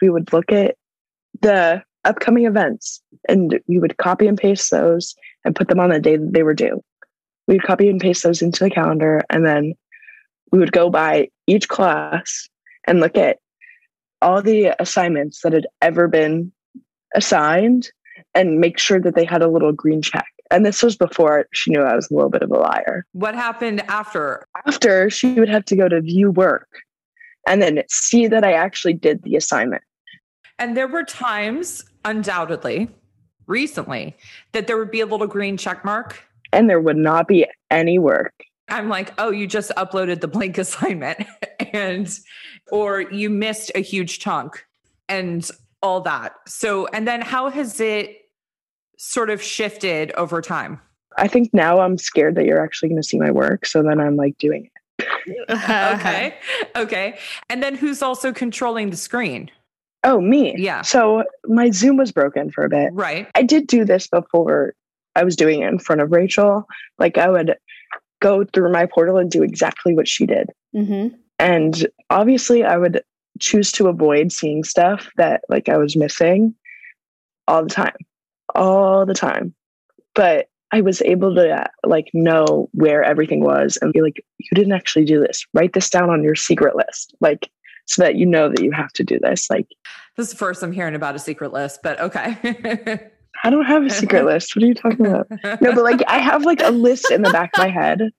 [0.00, 0.76] we would look at
[1.40, 6.00] the upcoming events and we would copy and paste those and put them on the
[6.00, 6.82] day that they were due.
[7.46, 9.74] We'd copy and paste those into the calendar and then
[10.52, 12.48] we would go by each class
[12.86, 13.38] and look at
[14.20, 16.52] all the assignments that had ever been
[17.14, 17.90] assigned
[18.34, 20.26] and make sure that they had a little green check.
[20.50, 23.04] And this was before she knew I was a little bit of a liar.
[23.12, 24.46] What happened after?
[24.66, 26.68] After she would have to go to view work
[27.46, 29.82] and then see that I actually did the assignment.
[30.58, 32.88] And there were times, undoubtedly,
[33.48, 34.16] recently,
[34.52, 36.24] that there would be a little green check mark.
[36.52, 38.32] And there would not be any work.
[38.68, 41.24] I'm like, oh, you just uploaded the blank assignment
[41.72, 42.18] and
[42.70, 44.64] or you missed a huge chunk
[45.08, 45.50] and
[45.82, 46.34] all that.
[46.46, 48.16] So, and then how has it
[48.98, 50.80] sort of shifted over time?
[51.16, 53.66] I think now I'm scared that you're actually going to see my work.
[53.66, 55.06] So then I'm like doing it.
[55.50, 56.36] okay.
[56.76, 57.18] Okay.
[57.48, 59.50] And then who's also controlling the screen?
[60.04, 60.54] Oh, me.
[60.56, 60.82] Yeah.
[60.82, 62.90] So my Zoom was broken for a bit.
[62.92, 63.26] Right.
[63.34, 64.74] I did do this before
[65.16, 66.66] I was doing it in front of Rachel.
[66.98, 67.56] Like I would
[68.20, 70.50] go through my portal and do exactly what she did.
[70.74, 71.16] Mm-hmm.
[71.38, 73.02] And obviously, I would
[73.40, 76.54] choose to avoid seeing stuff that like I was missing
[77.46, 77.96] all the time,
[78.54, 79.54] all the time.
[80.14, 84.72] But I was able to like know where everything was and be like, you didn't
[84.72, 85.46] actually do this.
[85.54, 87.14] Write this down on your secret list.
[87.20, 87.50] Like,
[87.88, 89.48] so that you know that you have to do this.
[89.50, 89.66] Like,
[90.16, 92.36] this is the first I'm hearing about a secret list, but okay.
[93.44, 94.54] I don't have a secret list.
[94.54, 95.28] What are you talking about?
[95.60, 98.10] No, but like, I have like a list in the back of my head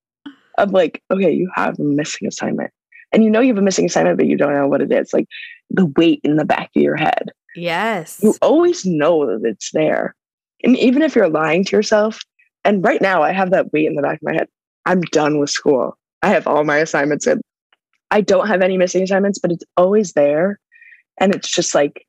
[0.58, 2.71] of like, okay, you have a missing assignment
[3.12, 5.13] and you know you have a missing assignment, but you don't know what it is.
[5.13, 5.27] Like
[5.69, 7.32] the weight in the back of your head.
[7.55, 8.19] Yes.
[8.21, 10.15] You always know that it's there.
[10.63, 12.19] And even if you're lying to yourself,
[12.63, 14.47] and right now I have that weight in the back of my head.
[14.86, 15.97] I'm done with school.
[16.21, 17.41] I have all my assignments in.
[18.11, 20.59] I don't have any missing assignments, but it's always there.
[21.19, 22.05] And it's just like,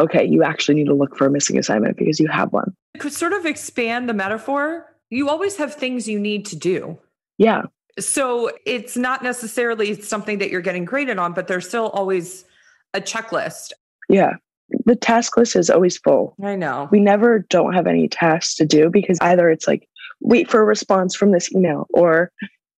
[0.00, 2.74] okay, you actually need to look for a missing assignment because you have one.
[2.98, 4.86] Could sort of expand the metaphor.
[5.10, 6.98] You always have things you need to do.
[7.38, 7.62] Yeah.
[7.98, 12.44] So it's not necessarily something that you're getting graded on, but there's still always
[12.94, 13.72] a checklist.
[14.08, 14.34] Yeah.
[14.84, 16.36] The task list is always full.
[16.42, 16.88] I know.
[16.92, 19.88] We never don't have any tasks to do because either it's like,
[20.20, 22.30] wait for a response from this email or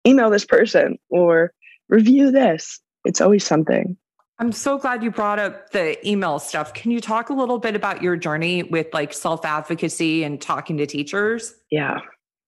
[0.07, 1.53] email this person or
[1.89, 2.79] review this.
[3.05, 3.97] It's always something.
[4.39, 6.73] I'm so glad you brought up the email stuff.
[6.73, 10.77] Can you talk a little bit about your journey with like self advocacy and talking
[10.77, 11.53] to teachers?
[11.69, 11.99] Yeah.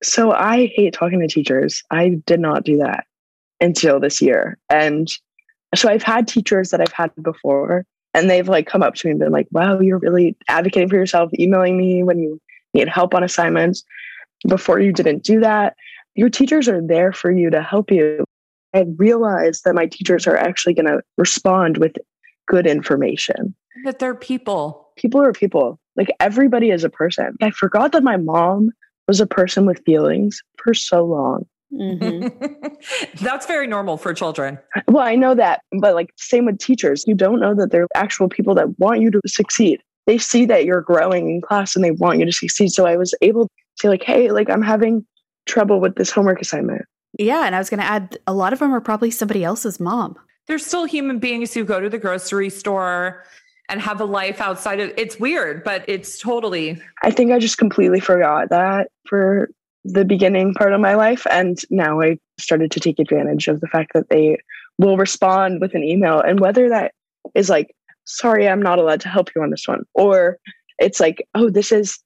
[0.03, 1.83] So I hate talking to teachers.
[1.91, 3.05] I did not do that
[3.61, 4.57] until this year.
[4.69, 5.07] And
[5.73, 9.11] so I've had teachers that I've had before and they've like come up to me
[9.11, 12.41] and been like, wow, you're really advocating for yourself, emailing me when you
[12.73, 13.83] need help on assignments.
[14.47, 15.75] Before you didn't do that.
[16.13, 18.25] your teachers are there for you to help you.
[18.75, 21.93] I realized that my teachers are actually going to respond with
[22.45, 23.55] good information.
[23.85, 24.89] That they're people.
[24.97, 25.79] People are people.
[25.95, 27.37] Like everybody is a person.
[27.41, 28.71] I forgot that my mom
[29.07, 31.45] was a person with feelings for so long.
[31.73, 33.23] Mm-hmm.
[33.23, 34.59] That's very normal for children.
[34.89, 37.05] Well, I know that, but like same with teachers.
[37.07, 39.81] You don't know that they're actual people that want you to succeed.
[40.05, 42.71] They see that you're growing in class and they want you to succeed.
[42.71, 45.05] So I was able to say like, "Hey, like I'm having
[45.45, 46.85] trouble with this homework assignment."
[47.17, 49.79] Yeah, and I was going to add a lot of them are probably somebody else's
[49.79, 50.15] mom.
[50.47, 53.23] They're still human beings who go to the grocery store
[53.69, 57.57] and have a life outside of it's weird, but it's totally I think I just
[57.57, 59.49] completely forgot that for
[59.83, 61.25] the beginning part of my life.
[61.29, 64.37] And now I started to take advantage of the fact that they
[64.77, 66.19] will respond with an email.
[66.19, 66.93] And whether that
[67.33, 67.75] is like,
[68.05, 70.37] sorry, I'm not allowed to help you on this one, or
[70.79, 71.99] it's like, oh, this is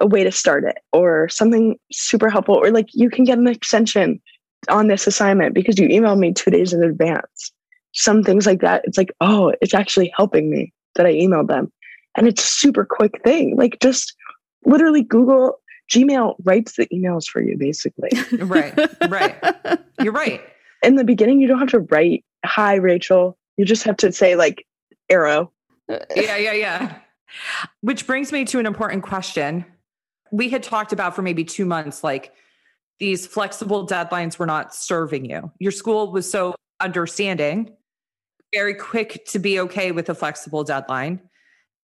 [0.00, 3.46] a way to start it, or something super helpful, or like you can get an
[3.46, 4.20] extension
[4.68, 7.52] on this assignment because you emailed me two days in advance.
[7.92, 8.82] Some things like that.
[8.84, 11.72] It's like, oh, it's actually helping me that I emailed them.
[12.16, 13.56] And it's a super quick thing.
[13.56, 14.14] Like just
[14.64, 15.58] literally Google
[15.90, 18.10] Gmail writes the emails for you, basically.
[18.44, 18.74] right,
[19.08, 19.36] right.
[20.00, 20.42] You're right.
[20.82, 23.38] In the beginning, you don't have to write, Hi, Rachel.
[23.56, 24.66] You just have to say, like,
[25.08, 25.52] arrow.
[25.88, 26.98] Yeah, yeah, yeah.
[27.80, 29.64] Which brings me to an important question.
[30.32, 32.32] We had talked about for maybe two months, like
[32.98, 35.50] these flexible deadlines were not serving you.
[35.58, 37.74] Your school was so understanding,
[38.54, 41.20] very quick to be okay with a flexible deadline.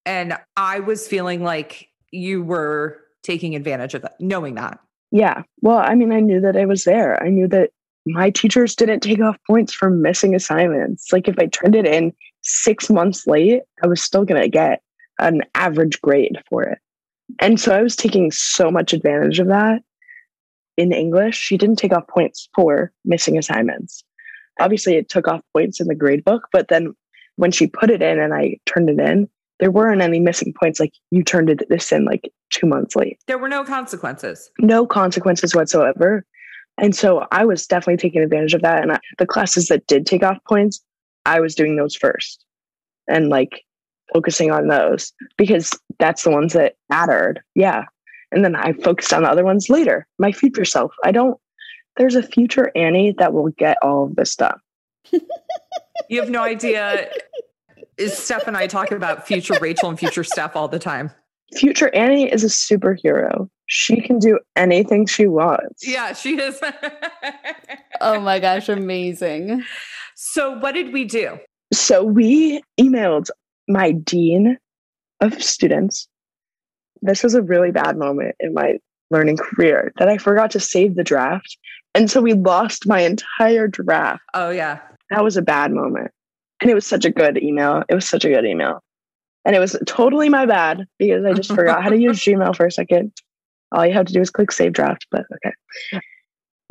[0.06, 4.80] And I was feeling like you were taking advantage of that, knowing that.
[5.10, 5.42] Yeah.
[5.60, 7.22] Well, I mean, I knew that I was there.
[7.22, 7.70] I knew that
[8.06, 11.12] my teachers didn't take off points for missing assignments.
[11.12, 14.82] Like if I turned it in six months late, I was still going to get
[15.18, 16.78] an average grade for it.
[17.38, 19.82] And so I was taking so much advantage of that.
[20.76, 24.04] In English, she didn't take off points for missing assignments.
[24.60, 26.94] Obviously, it took off points in the grade book, but then
[27.36, 29.28] when she put it in and I turned it in,
[29.60, 33.18] there weren't any missing points like you turned it, this in like two months late.
[33.26, 34.50] There were no consequences.
[34.58, 36.24] No consequences whatsoever.
[36.78, 38.82] And so I was definitely taking advantage of that.
[38.82, 40.82] And I, the classes that did take off points,
[41.26, 42.44] I was doing those first
[43.08, 43.62] and like
[44.12, 47.40] focusing on those because that's the ones that mattered.
[47.54, 47.84] Yeah.
[48.32, 50.92] And then I focused on the other ones later, my future self.
[51.04, 51.38] I don't,
[51.96, 54.58] there's a future Annie that will get all of this done.
[56.08, 57.08] you have no idea
[58.08, 61.10] Steph and I talk about future Rachel and future Steph all the time.
[61.54, 63.48] Future Annie is a superhero.
[63.66, 65.86] She can do anything she wants.
[65.86, 66.58] Yeah, she is.
[68.00, 69.62] oh my gosh, amazing.
[70.14, 71.38] So, what did we do?
[71.72, 73.28] So, we emailed
[73.68, 74.58] my dean
[75.20, 76.08] of students.
[77.02, 78.78] This was a really bad moment in my
[79.10, 81.58] learning career that I forgot to save the draft.
[81.94, 84.22] And so we lost my entire draft.
[84.34, 84.80] Oh, yeah.
[85.10, 86.10] That was a bad moment.
[86.60, 87.82] And it was such a good email.
[87.88, 88.82] It was such a good email.
[89.44, 92.66] And it was totally my bad because I just forgot how to use Gmail for
[92.66, 93.12] a second.
[93.72, 96.00] All you have to do is click save draft, but okay.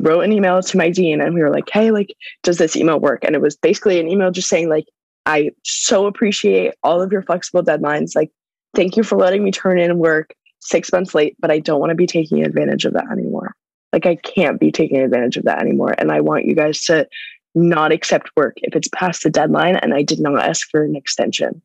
[0.00, 2.98] Wrote an email to my dean and we were like, hey, like, does this email
[2.98, 3.22] work?
[3.22, 4.86] And it was basically an email just saying, like,
[5.26, 8.16] I so appreciate all of your flexible deadlines.
[8.16, 8.30] Like,
[8.74, 11.90] thank you for letting me turn in work six months late, but I don't want
[11.90, 13.54] to be taking advantage of that anymore.
[13.92, 15.94] Like, I can't be taking advantage of that anymore.
[15.98, 17.06] And I want you guys to
[17.54, 20.96] not accept work if it's past the deadline and I did not ask for an
[20.96, 21.60] extension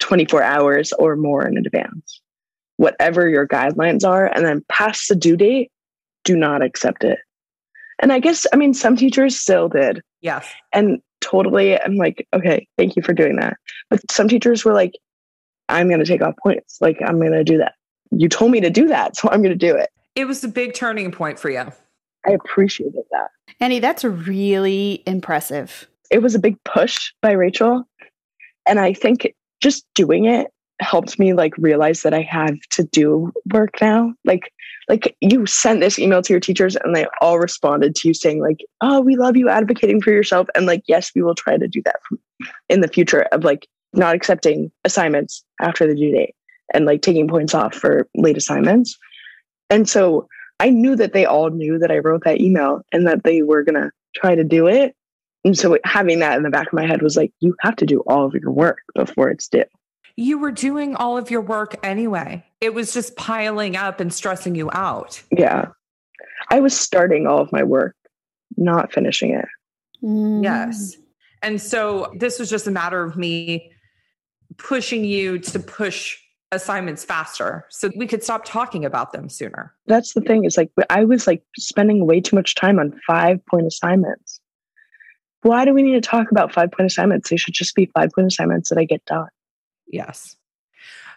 [0.00, 2.20] 24 hours or more in advance.
[2.76, 5.70] Whatever your guidelines are, and then past the due date,
[6.24, 7.20] do not accept it.
[8.00, 10.02] And I guess, I mean, some teachers still did.
[10.20, 10.52] Yes.
[10.72, 13.56] And totally, I'm like, okay, thank you for doing that.
[13.88, 14.92] But some teachers were like,
[15.68, 16.78] I'm going to take off points.
[16.80, 17.74] Like, I'm going to do that.
[18.10, 19.90] You told me to do that, so I'm going to do it.
[20.14, 21.72] It was a big turning point for you.
[22.26, 23.28] I appreciated that.
[23.60, 25.88] Annie, that's really impressive.
[26.10, 27.84] It was a big push by Rachel.
[28.66, 30.50] And I think just doing it
[30.80, 34.12] helped me like realize that I have to do work now.
[34.24, 34.52] Like,
[34.88, 38.40] like you sent this email to your teachers and they all responded to you saying
[38.40, 41.68] like, "Oh, we love you advocating for yourself." And like, yes, we will try to
[41.68, 41.96] do that
[42.68, 43.66] in the future of like
[43.96, 46.34] not accepting assignments after the due date
[46.72, 48.96] and like taking points off for late assignments.
[49.70, 50.28] And so
[50.60, 53.62] I knew that they all knew that I wrote that email and that they were
[53.62, 54.94] going to try to do it.
[55.44, 57.86] And so having that in the back of my head was like, you have to
[57.86, 59.64] do all of your work before it's due.
[60.16, 62.44] You were doing all of your work anyway.
[62.60, 65.20] It was just piling up and stressing you out.
[65.36, 65.66] Yeah.
[66.50, 67.96] I was starting all of my work,
[68.56, 69.46] not finishing it.
[70.02, 70.44] Mm.
[70.44, 70.96] Yes.
[71.42, 73.70] And so this was just a matter of me
[74.56, 76.18] pushing you to push
[76.52, 79.74] assignments faster so we could stop talking about them sooner.
[79.86, 80.44] That's the thing.
[80.44, 84.40] Is like I was like spending way too much time on five point assignments.
[85.42, 87.30] Why do we need to talk about five point assignments?
[87.30, 89.28] They should just be five point assignments that I get done.
[89.86, 90.36] Yes.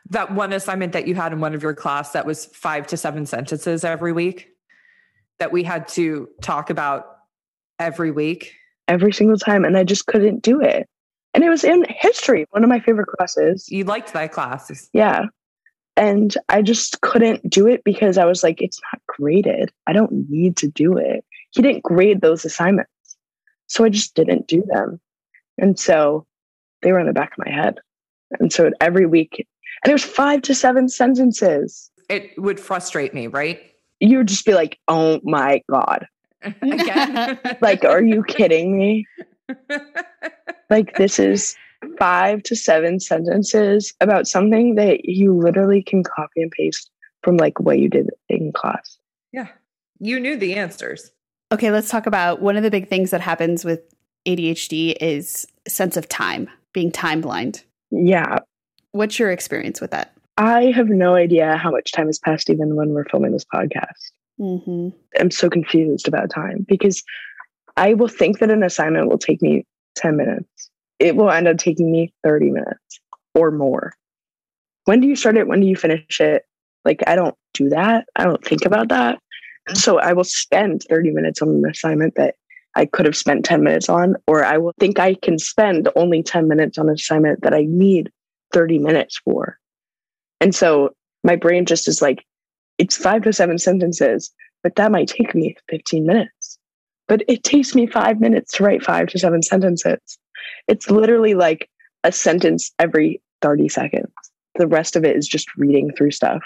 [0.10, 2.98] That one assignment that you had in one of your class that was five to
[2.98, 4.50] seven sentences every week
[5.40, 7.18] that we had to talk about
[7.80, 8.54] every week.
[8.88, 9.66] Every single time.
[9.66, 10.88] And I just couldn't do it.
[11.38, 13.70] And it was in history, one of my favorite classes.
[13.70, 14.90] You liked that class.
[14.92, 15.26] Yeah.
[15.96, 19.72] And I just couldn't do it because I was like, it's not graded.
[19.86, 21.24] I don't need to do it.
[21.52, 22.90] He didn't grade those assignments.
[23.68, 25.00] So I just didn't do them.
[25.60, 26.26] And so
[26.82, 27.78] they were in the back of my head.
[28.40, 29.46] And so every week,
[29.84, 31.92] and it was five to seven sentences.
[32.10, 33.62] It would frustrate me, right?
[34.00, 36.08] You would just be like, oh my God.
[36.42, 37.40] Again.
[37.62, 39.06] Like, are you kidding me?
[40.70, 41.56] Like, this is
[41.98, 46.90] five to seven sentences about something that you literally can copy and paste
[47.24, 48.98] from like what you did in class.
[49.32, 49.48] yeah.
[50.00, 51.12] You knew the answers.
[51.52, 53.82] Okay, let's talk about one of the big things that happens with
[54.28, 57.64] ADHD is sense of time, being time blind.
[57.90, 58.40] Yeah.
[58.92, 60.14] What's your experience with that?
[60.38, 64.12] I have no idea how much time has passed even when we're filming this podcast.
[64.40, 64.90] Mm-hmm.
[65.20, 67.04] I'm so confused about time because
[67.76, 69.66] I will think that an assignment will take me
[69.98, 70.70] 10 minutes.
[71.00, 73.00] It will end up taking me 30 minutes
[73.36, 73.94] or more.
[74.86, 75.48] When do you start it?
[75.48, 76.44] When do you finish it?
[76.86, 78.06] Like, I don't do that.
[78.16, 79.20] I don't think about that.
[79.74, 82.36] So I will spend 30 minutes on an assignment that
[82.76, 86.24] I could have spent 10 minutes on, or I will think I can spend only
[86.24, 88.12] 10 minutes on an assignment that I need
[88.54, 89.58] 30 minutes for.
[90.40, 90.92] And so
[91.24, 92.24] my brain just is like,
[92.78, 94.32] it's five to seven sentences,
[94.62, 96.47] but that might take me 15 minutes.
[97.08, 100.18] But it takes me five minutes to write five to seven sentences.
[100.68, 101.70] It's literally like
[102.04, 104.12] a sentence every 30 seconds.
[104.56, 106.42] The rest of it is just reading through stuff.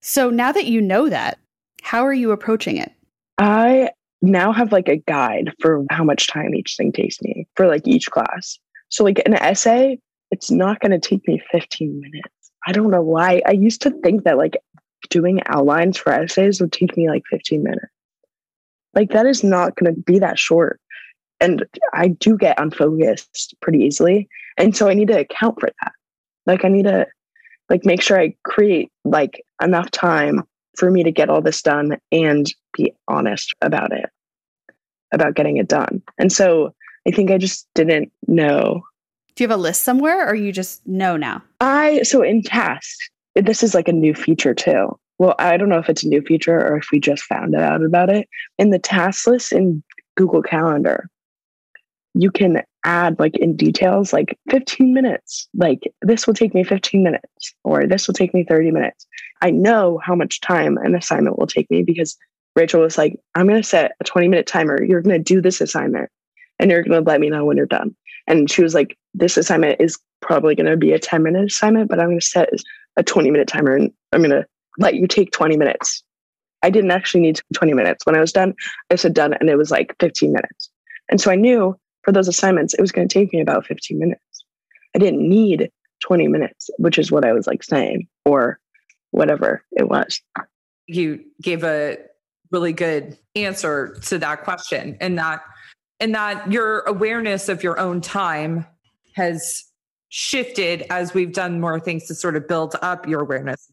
[0.00, 1.38] So now that you know that,
[1.82, 2.92] how are you approaching it?
[3.38, 3.90] I
[4.20, 7.86] now have like a guide for how much time each thing takes me for like
[7.86, 8.58] each class.
[8.88, 9.98] So, like an essay,
[10.30, 12.28] it's not going to take me 15 minutes.
[12.66, 13.42] I don't know why.
[13.46, 14.56] I used to think that like
[15.10, 17.86] doing outlines for essays would take me like 15 minutes.
[18.94, 20.80] Like, that is not going to be that short.
[21.40, 24.28] And I do get unfocused pretty easily.
[24.56, 25.92] And so I need to account for that.
[26.46, 27.06] Like, I need to
[27.72, 30.42] like make sure I create like enough time
[30.76, 34.10] for me to get all this done and be honest about it,
[35.12, 36.02] about getting it done.
[36.18, 36.74] And so
[37.06, 38.82] I think I just didn't know.
[39.34, 41.42] Do you have a list somewhere or you just know now?
[41.60, 44.98] I, so in tasks, this is like a new feature too.
[45.22, 47.84] Well, I don't know if it's a new feature or if we just found out
[47.84, 48.28] about it.
[48.58, 49.80] In the task list in
[50.16, 51.08] Google Calendar,
[52.14, 55.48] you can add like in details, like 15 minutes.
[55.54, 59.06] Like this will take me 15 minutes, or this will take me 30 minutes.
[59.42, 62.16] I know how much time an assignment will take me because
[62.56, 64.82] Rachel was like, I'm going to set a 20 minute timer.
[64.82, 66.10] You're going to do this assignment
[66.58, 67.94] and you're going to let me know when you're done.
[68.26, 71.90] And she was like, This assignment is probably going to be a 10 minute assignment,
[71.90, 72.48] but I'm going to set
[72.96, 74.46] a 20 minute timer and I'm going to
[74.78, 76.02] let you take 20 minutes.
[76.62, 78.06] I didn't actually need 20 minutes.
[78.06, 78.54] When I was done,
[78.90, 80.70] I said done and it was like 15 minutes.
[81.10, 83.98] And so I knew for those assignments, it was going to take me about 15
[83.98, 84.44] minutes.
[84.94, 85.70] I didn't need
[86.00, 88.58] 20 minutes, which is what I was like saying, or
[89.10, 90.20] whatever it was.
[90.86, 91.98] You gave a
[92.50, 95.42] really good answer to that question and that
[96.00, 98.66] and that your awareness of your own time
[99.14, 99.64] has
[100.08, 103.70] shifted as we've done more things to sort of build up your awareness.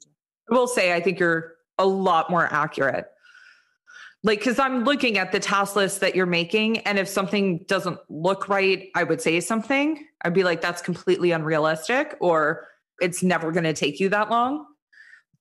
[0.50, 3.08] I will say I think you're a lot more accurate.
[4.22, 8.00] Like because i'm looking at the task list that you're making and if something doesn't
[8.10, 10.06] look right i would say something.
[10.24, 12.68] I'd be like that's completely unrealistic or
[13.00, 14.66] it's never going to take you that long.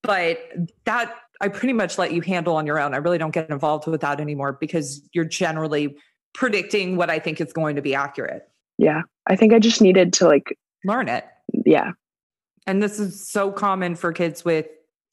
[0.03, 0.39] But
[0.85, 2.95] that i pretty much let you handle on your own.
[2.95, 5.97] I really don't get involved with that anymore because you're generally
[6.35, 8.49] predicting what i think is going to be accurate.
[8.79, 9.03] Yeah.
[9.27, 11.25] I think I just needed to like, learn it.
[11.67, 11.93] Yeah.
[12.69, 14.67] and this is so common for kids with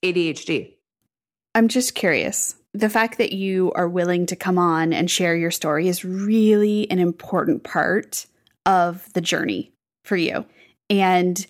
[0.06, 0.76] adhd
[1.56, 2.56] I'm just curious.
[2.74, 6.92] The fact that you are willing to come on and share your story is really
[6.92, 8.26] an important part
[8.66, 9.72] of the journey
[10.04, 10.46] for you.
[10.90, 11.48] And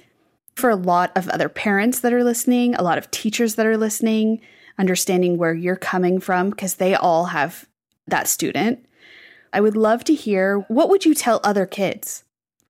[0.55, 3.77] for a lot of other parents that are listening, a lot of teachers that are
[3.77, 4.41] listening,
[4.77, 7.67] understanding where you're coming from because they all have
[8.05, 8.85] that student.
[9.51, 12.23] I would love to hear what would you tell other kids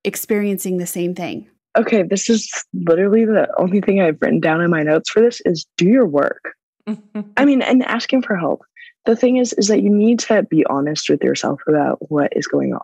[0.05, 1.49] experiencing the same thing?
[1.77, 2.03] Okay.
[2.03, 5.65] This is literally the only thing I've written down in my notes for this is
[5.77, 6.55] do your work.
[7.37, 8.63] I mean, and asking for help.
[9.05, 12.47] The thing is, is that you need to be honest with yourself about what is
[12.47, 12.81] going on.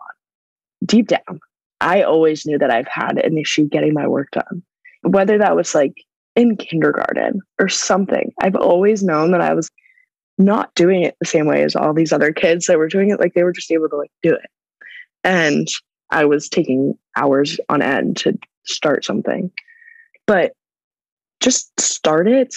[0.84, 1.40] Deep down,
[1.80, 4.62] I always knew that I've had an issue getting my work done.
[5.02, 5.94] Whether that was like
[6.36, 8.32] in kindergarten or something.
[8.40, 9.70] I've always known that I was
[10.38, 13.20] not doing it the same way as all these other kids that were doing it.
[13.20, 14.50] Like they were just able to like do it.
[15.24, 15.68] And
[16.10, 19.50] I was taking hours on end to start something.
[20.26, 20.52] But
[21.40, 22.54] just start it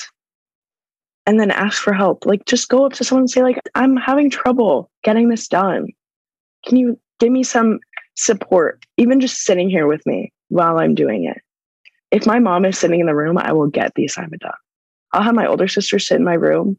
[1.25, 2.25] and then ask for help.
[2.25, 5.87] Like just go up to someone and say, like, I'm having trouble getting this done.
[6.65, 7.79] Can you give me some
[8.15, 8.85] support?
[8.97, 11.41] Even just sitting here with me while I'm doing it.
[12.11, 14.51] If my mom is sitting in the room, I will get the assignment done.
[15.11, 16.77] I'll have my older sister sit in my room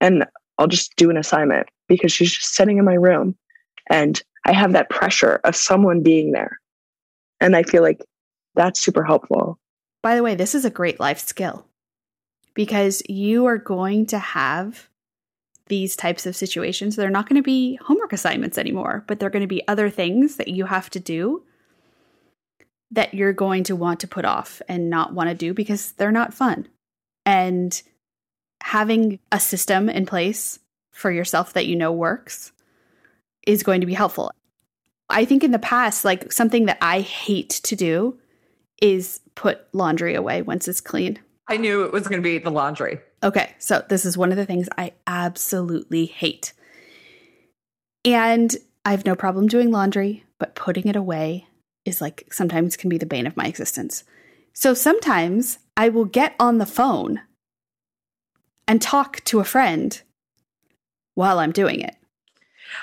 [0.00, 0.24] and
[0.58, 3.36] I'll just do an assignment because she's just sitting in my room
[3.88, 6.58] and I have that pressure of someone being there.
[7.40, 8.00] And I feel like
[8.60, 9.58] that's super helpful.
[10.02, 11.66] By the way, this is a great life skill
[12.52, 14.90] because you are going to have
[15.68, 16.94] these types of situations.
[16.94, 20.36] They're not going to be homework assignments anymore, but they're going to be other things
[20.36, 21.42] that you have to do
[22.90, 26.12] that you're going to want to put off and not want to do because they're
[26.12, 26.68] not fun.
[27.24, 27.80] And
[28.62, 30.58] having a system in place
[30.90, 32.52] for yourself that you know works
[33.46, 34.30] is going to be helpful.
[35.08, 38.18] I think in the past, like something that I hate to do
[38.80, 41.18] is put laundry away once it's clean.
[41.48, 43.00] I knew it was going to be the laundry.
[43.22, 46.52] Okay, so this is one of the things I absolutely hate.
[48.04, 48.54] And
[48.84, 51.46] I have no problem doing laundry, but putting it away
[51.84, 54.04] is like sometimes can be the bane of my existence.
[54.52, 57.20] So sometimes I will get on the phone
[58.66, 60.00] and talk to a friend
[61.14, 61.96] while I'm doing it.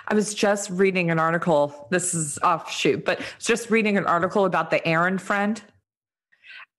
[0.08, 1.88] I was just reading an article.
[1.92, 5.62] This is offshoot, but just reading an article about the errand friend.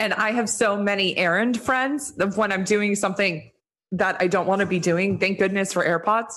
[0.00, 3.50] And I have so many errand friends of when I'm doing something
[3.92, 5.18] that I don't want to be doing.
[5.18, 6.34] Thank goodness for AirPods.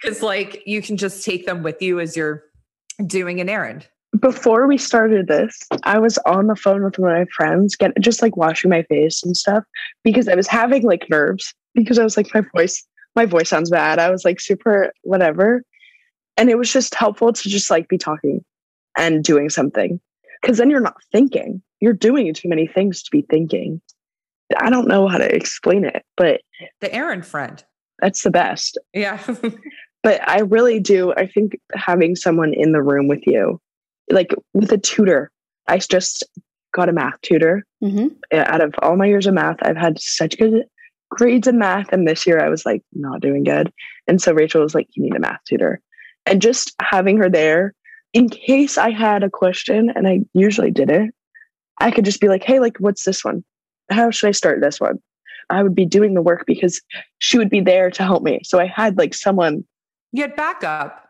[0.00, 2.44] Because like you can just take them with you as you're
[3.06, 3.88] doing an errand.
[4.20, 7.92] Before we started this, I was on the phone with one of my friends, get
[8.00, 9.64] just like washing my face and stuff
[10.04, 13.70] because I was having like nerves because I was like, my voice, my voice sounds
[13.70, 13.98] bad.
[13.98, 15.62] I was like super whatever.
[16.36, 18.44] And it was just helpful to just like be talking
[18.96, 20.00] and doing something.
[20.44, 21.62] Cause then you're not thinking.
[21.80, 23.80] You're doing too many things to be thinking.
[24.56, 26.40] I don't know how to explain it, but
[26.80, 27.62] the errand friend.
[27.98, 28.78] That's the best.
[28.92, 29.22] Yeah.
[30.02, 31.12] but I really do.
[31.14, 33.60] I think having someone in the room with you,
[34.10, 35.30] like with a tutor,
[35.66, 36.24] I just
[36.72, 37.64] got a math tutor.
[37.82, 38.08] Mm-hmm.
[38.32, 40.64] Out of all my years of math, I've had such good
[41.10, 41.92] grades in math.
[41.92, 43.72] And this year I was like not doing good.
[44.06, 45.80] And so Rachel was like, you need a math tutor.
[46.26, 47.74] And just having her there
[48.12, 51.14] in case I had a question and I usually didn't,
[51.78, 53.44] I could just be like, hey, like, what's this one?
[53.90, 54.98] How should I start this one?
[55.50, 56.80] I would be doing the work because
[57.18, 58.40] she would be there to help me.
[58.42, 59.64] So I had like someone.
[60.12, 61.08] You had backup.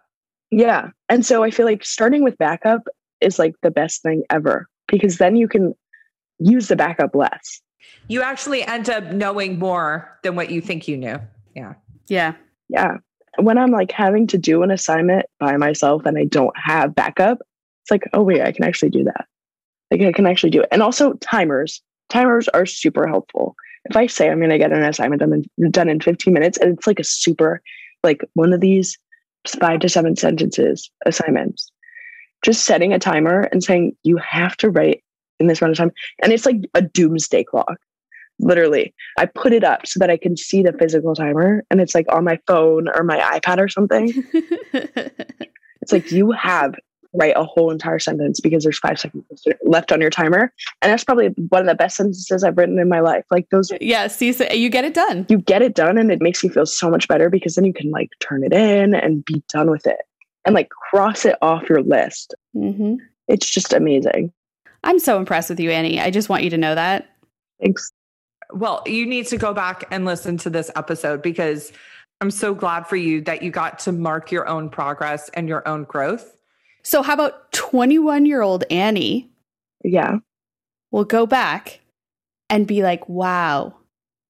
[0.50, 0.90] Yeah.
[1.08, 2.82] And so I feel like starting with backup
[3.20, 5.74] is like the best thing ever because then you can
[6.38, 7.62] use the backup less
[8.08, 11.18] you actually end up knowing more than what you think you knew.
[11.54, 11.74] Yeah.
[12.08, 12.34] Yeah.
[12.68, 12.98] Yeah.
[13.38, 17.38] When I'm like having to do an assignment by myself and I don't have backup,
[17.82, 19.26] it's like, oh, wait, I can actually do that.
[19.90, 20.68] Like I can actually do it.
[20.72, 21.82] And also timers.
[22.08, 23.56] Timers are super helpful.
[23.84, 26.58] If I say I'm going to get an assignment done in, done in 15 minutes
[26.58, 27.62] and it's like a super,
[28.02, 28.98] like one of these
[29.60, 31.70] five to seven sentences assignments,
[32.44, 35.02] just setting a timer and saying you have to write
[35.38, 35.92] in this amount of time.
[36.22, 37.78] And it's like a doomsday clock.
[38.38, 41.94] Literally, I put it up so that I can see the physical timer and it's
[41.94, 44.12] like on my phone or my iPad or something.
[44.72, 46.74] it's like you have
[47.16, 49.24] write a whole entire sentence because there's five seconds
[49.64, 50.52] left on your timer.
[50.82, 53.24] And that's probably one of the best sentences I've written in my life.
[53.30, 53.72] Like those.
[53.80, 54.06] Yeah.
[54.06, 55.26] See, so you get it done.
[55.28, 57.72] You get it done and it makes you feel so much better because then you
[57.72, 59.98] can like turn it in and be done with it
[60.44, 62.34] and like cross it off your list.
[62.54, 62.96] Mm-hmm.
[63.28, 64.32] It's just amazing.
[64.84, 66.00] I'm so impressed with you, Annie.
[66.00, 67.10] I just want you to know that.
[67.60, 67.92] Thanks.
[68.52, 71.72] Well, you need to go back and listen to this episode because
[72.20, 75.66] I'm so glad for you that you got to mark your own progress and your
[75.66, 76.36] own growth.
[76.86, 79.28] So, how about 21 year old Annie?
[79.82, 80.18] Yeah.
[80.92, 81.80] Will go back
[82.48, 83.74] and be like, wow,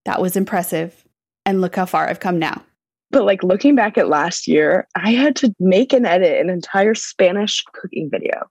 [0.07, 1.05] that was impressive.
[1.45, 2.65] And look how far I've come now.
[3.11, 6.95] But like looking back at last year, I had to make and edit an entire
[6.95, 8.49] Spanish cooking video.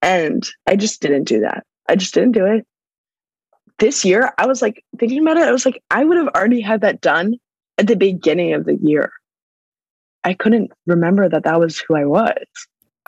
[0.00, 1.66] And I just didn't do that.
[1.88, 2.64] I just didn't do it.
[3.80, 5.48] This year, I was like thinking about it.
[5.48, 7.34] I was like, I would have already had that done
[7.78, 9.10] at the beginning of the year.
[10.22, 12.46] I couldn't remember that that was who I was.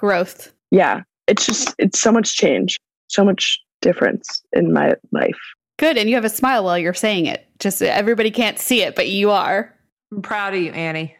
[0.01, 0.53] Growth.
[0.71, 1.03] Yeah.
[1.27, 2.79] It's just, it's so much change,
[3.09, 5.39] so much difference in my life.
[5.79, 5.97] Good.
[5.97, 7.47] And you have a smile while you're saying it.
[7.59, 9.75] Just everybody can't see it, but you are.
[10.11, 11.15] I'm proud of you, Annie.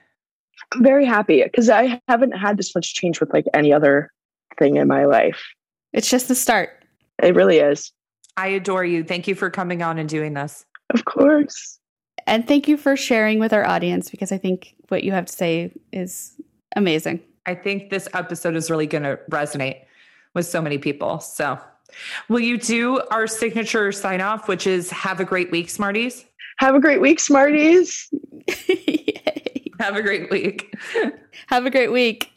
[0.73, 4.11] I'm very happy because I haven't had this much change with like any other
[4.59, 5.43] thing in my life.
[5.93, 6.71] It's just the start.
[7.23, 7.93] It really is.
[8.37, 9.05] I adore you.
[9.05, 10.65] Thank you for coming on and doing this.
[10.95, 11.79] Of course.
[12.27, 15.33] And thank you for sharing with our audience because I think what you have to
[15.33, 16.37] say is
[16.77, 17.21] amazing.
[17.47, 19.83] I think this episode is really going to resonate
[20.35, 21.21] with so many people.
[21.21, 21.59] So,
[22.29, 26.25] will you do our signature sign off, which is have a great week, Smarties?
[26.59, 28.09] Have a great week, Smarties.
[29.81, 30.75] Have a great week.
[31.47, 32.31] Have a great week.